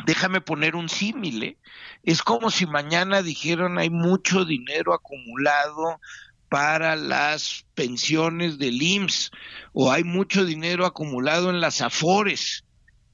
[0.06, 1.44] Déjame poner un símil.
[1.44, 1.58] ¿eh?
[2.04, 6.00] Es como si mañana dijeran hay mucho dinero acumulado
[6.50, 9.32] para las pensiones del IMSS
[9.72, 12.66] o hay mucho dinero acumulado en las AFORES.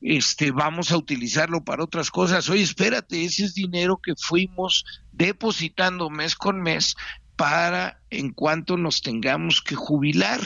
[0.01, 2.49] Este, vamos a utilizarlo para otras cosas.
[2.49, 6.95] Oye, espérate, ese es dinero que fuimos depositando mes con mes
[7.35, 10.41] para en cuanto nos tengamos que jubilar.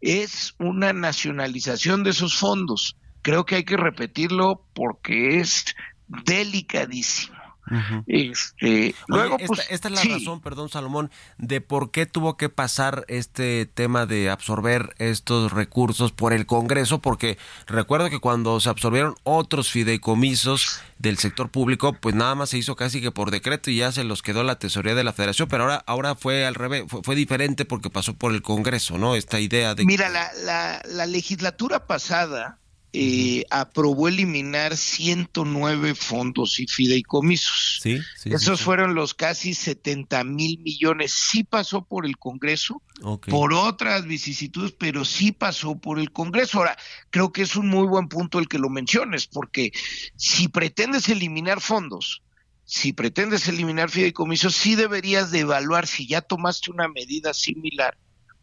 [0.00, 2.96] Es una nacionalización de esos fondos.
[3.22, 5.74] Creo que hay que repetirlo porque es
[6.06, 7.40] delicadísimo.
[7.70, 8.04] Uh -huh.
[8.08, 10.08] este, luego, Oye, esta, pues, esta, es la sí.
[10.08, 16.10] razón, perdón, Salomón, de por qué tuvo que pasar este tema de absorber estos recursos
[16.10, 22.16] por el Congreso, porque recuerdo que cuando se absorbieron otros fideicomisos del sector público, pues
[22.16, 24.96] nada más se hizo casi que por decreto y ya se los quedó la tesorería
[24.96, 28.32] de la Federación, pero ahora, ahora fue al revés, fue, fue diferente porque pasó por
[28.32, 29.14] el Congreso, ¿no?
[29.14, 29.84] Esta idea de...
[29.84, 32.59] Mira, la, la, la legislatura pasada
[32.92, 37.78] eh, aprobó eliminar 109 fondos y fideicomisos.
[37.80, 41.12] Sí, sí, Esos sí, fueron los casi 70 mil millones.
[41.12, 43.30] Sí pasó por el Congreso, okay.
[43.30, 46.58] por otras vicisitudes, pero sí pasó por el Congreso.
[46.58, 46.76] Ahora,
[47.10, 49.70] creo que es un muy buen punto el que lo menciones, porque
[50.16, 52.22] si pretendes eliminar fondos,
[52.64, 57.96] si pretendes eliminar fideicomisos, sí deberías de evaluar si ya tomaste una medida similar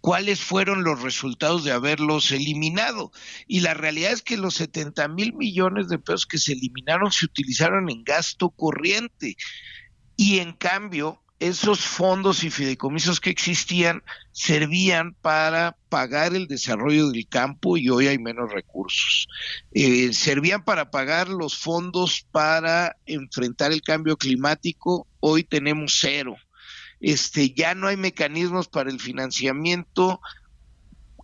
[0.08, 3.12] cuáles fueron los resultados de haberlos eliminado.
[3.46, 7.26] Y la realidad es que los 70 mil millones de pesos que se eliminaron se
[7.26, 9.36] utilizaron en gasto corriente.
[10.16, 14.02] Y en cambio, esos fondos y fideicomisos que existían
[14.32, 19.28] servían para pagar el desarrollo del campo y hoy hay menos recursos.
[19.74, 26.38] Eh, servían para pagar los fondos para enfrentar el cambio climático, hoy tenemos cero.
[27.00, 30.20] Este, ya no hay mecanismos para el financiamiento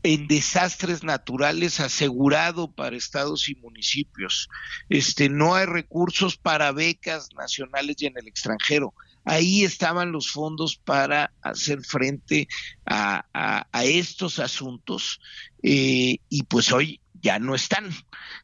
[0.03, 4.49] en desastres naturales asegurado para estados y municipios.
[4.89, 8.93] Este, no hay recursos para becas nacionales y en el extranjero
[9.25, 12.47] ahí estaban los fondos para hacer frente
[12.85, 13.23] a,
[13.83, 15.19] estos asuntos
[15.61, 17.89] eh, y pues hoy ya no están.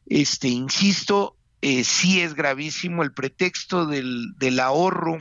[0.06, 5.18] Este, insisto, eh, sí es gravísimo el pretexto del, del ahorro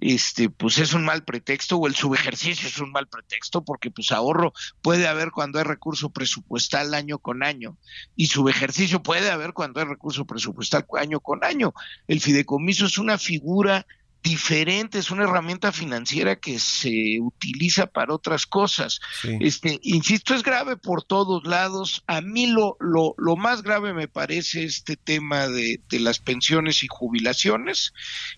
[0.00, 4.12] este, pues es un mal pretexto o el subejercicio es un mal pretexto porque pues
[4.12, 7.76] ahorro puede haber cuando hay recurso presupuestal año con año
[8.16, 11.74] y subejercicio puede haber cuando hay recurso presupuestal año con año.
[12.08, 13.86] El fideicomiso es una figura
[14.24, 18.98] diferente, es una herramienta financiera que se utiliza para otras cosas.
[19.22, 22.02] Este, insisto, es grave por todos lados.
[22.06, 26.82] A mí lo, lo, lo más grave me parece este tema de, de, las pensiones
[26.82, 27.92] y jubilaciones.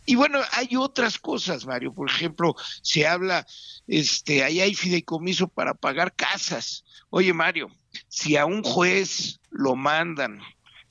[0.04, 1.94] Y bueno, hay otras cosas, Mario.
[1.94, 3.46] Por ejemplo, se habla,
[3.86, 6.84] este, ahí hay fideicomiso para pagar casas.
[7.10, 7.68] Oye, Mario,
[8.08, 10.40] si a un juez lo mandan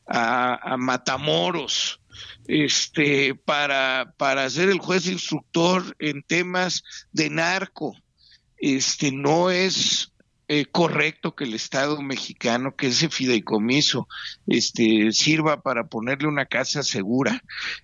[0.08, 2.00] a, a Matamoros,
[2.48, 7.96] este, para, para ser el juez instructor en temas de narco.
[8.58, 10.12] Este, no es
[10.48, 14.08] eh, correcto que el Estado mexicano, que ese fideicomiso,
[14.48, 17.44] este, sirva para ponerle una casa segura.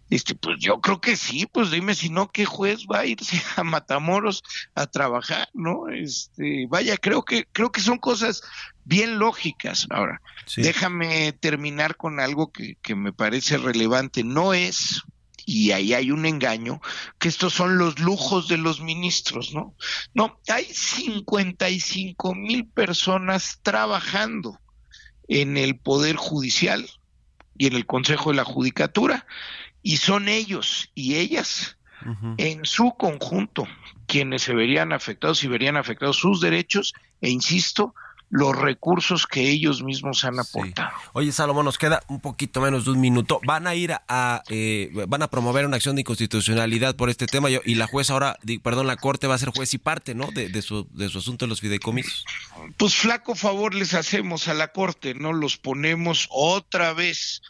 [0.10, 3.42] Este, pues yo creo que sí, pues dime si no, ¿qué juez va a irse
[3.56, 4.44] a Matamoros
[4.76, 5.90] a trabajar, no?
[5.90, 8.44] Este, vaya, creo que, creo que son cosas
[8.86, 9.88] bien lógicas.
[9.90, 10.22] Ahora,
[10.58, 14.24] déjame terminar con algo que, que me parece relevante.
[14.24, 15.04] No es
[15.52, 16.82] y ahí hay un engaño,
[17.20, 19.76] que estos son los lujos de los ministros, ¿no?
[20.14, 24.60] No, hay 55 mil personas trabajando
[25.28, 26.90] en el Poder Judicial
[27.58, 29.26] y en el Consejo de la Judicatura,
[29.84, 31.78] y son ellos y ellas
[32.38, 33.68] en su conjunto
[34.08, 37.94] quienes se verían afectados y verían afectados sus derechos, e insisto,
[38.32, 40.92] los recursos que ellos mismos han aportado.
[41.14, 43.42] Oye, Salomón, nos queda un poquito menos de un minuto.
[43.46, 47.50] Van a ir a, eh, van a promover una acción de inconstitucionalidad por este tema
[47.50, 50.32] y la jueza ahora, perdón, la corte va a ser juez y parte, ¿no?
[50.32, 52.26] De, su, de su asunto de los fideicomisos.
[52.78, 55.34] Pues flaco favor les hacemos a la corte, ¿no?
[55.34, 57.42] Los ponemos otra vez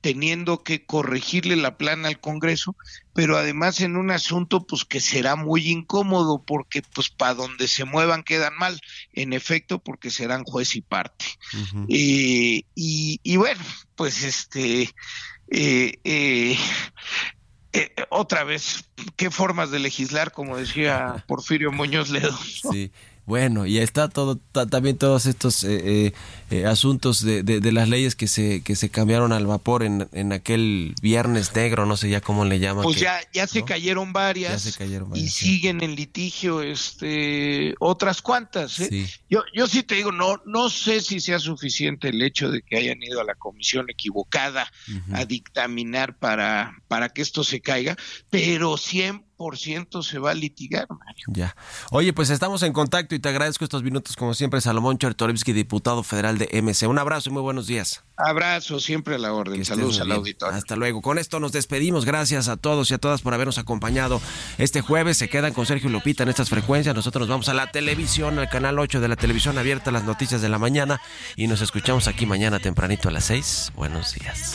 [0.00, 2.74] teniendo que corregirle la plana al Congreso,
[3.12, 7.84] pero además en un asunto pues que será muy incómodo porque pues para donde se
[7.84, 8.80] muevan quedan mal,
[9.12, 11.26] en efecto porque serán juez y parte.
[11.88, 13.62] Eh, y, y, bueno,
[13.94, 14.90] pues este
[15.50, 16.56] eh, eh,
[18.08, 18.84] otra vez,
[19.16, 22.36] qué formas de legislar, como decía Porfirio Muñoz Ledo.
[22.70, 22.90] Sí,
[23.30, 26.12] bueno, y está todo, también todos estos eh, eh,
[26.50, 30.32] eh, asuntos de, de, las leyes que se, que se cambiaron al vapor en, en
[30.32, 32.82] aquel viernes negro, no sé ya cómo le llaman.
[32.82, 34.80] Pues ya, ya se cayeron varias.
[35.14, 38.82] y siguen en litigio este otras cuantas.
[39.30, 42.78] Yo, yo sí te digo, no, no sé si sea suficiente el hecho de que
[42.78, 44.72] hayan ido a la comisión equivocada
[45.12, 47.96] a dictaminar para, para que esto se caiga,
[48.28, 51.26] pero siempre ciento se va a litigar, Mario.
[51.28, 51.56] Ya.
[51.90, 56.02] Oye, pues estamos en contacto y te agradezco estos minutos, como siempre, Salomón Chertorivsky, diputado
[56.02, 56.86] federal de MC.
[56.88, 58.04] Un abrazo y muy buenos días.
[58.16, 59.64] Abrazo, siempre a la orden.
[59.64, 60.54] Saludos al auditorio.
[60.54, 61.00] Hasta luego.
[61.00, 62.04] Con esto nos despedimos.
[62.04, 64.20] Gracias a todos y a todas por habernos acompañado
[64.58, 65.16] este jueves.
[65.16, 66.94] Se quedan con Sergio Lupita en estas frecuencias.
[66.94, 70.42] Nosotros nos vamos a la televisión, al canal 8 de la televisión abierta, las noticias
[70.42, 71.00] de la mañana.
[71.36, 73.72] Y nos escuchamos aquí mañana tempranito a las 6.
[73.74, 74.54] Buenos días.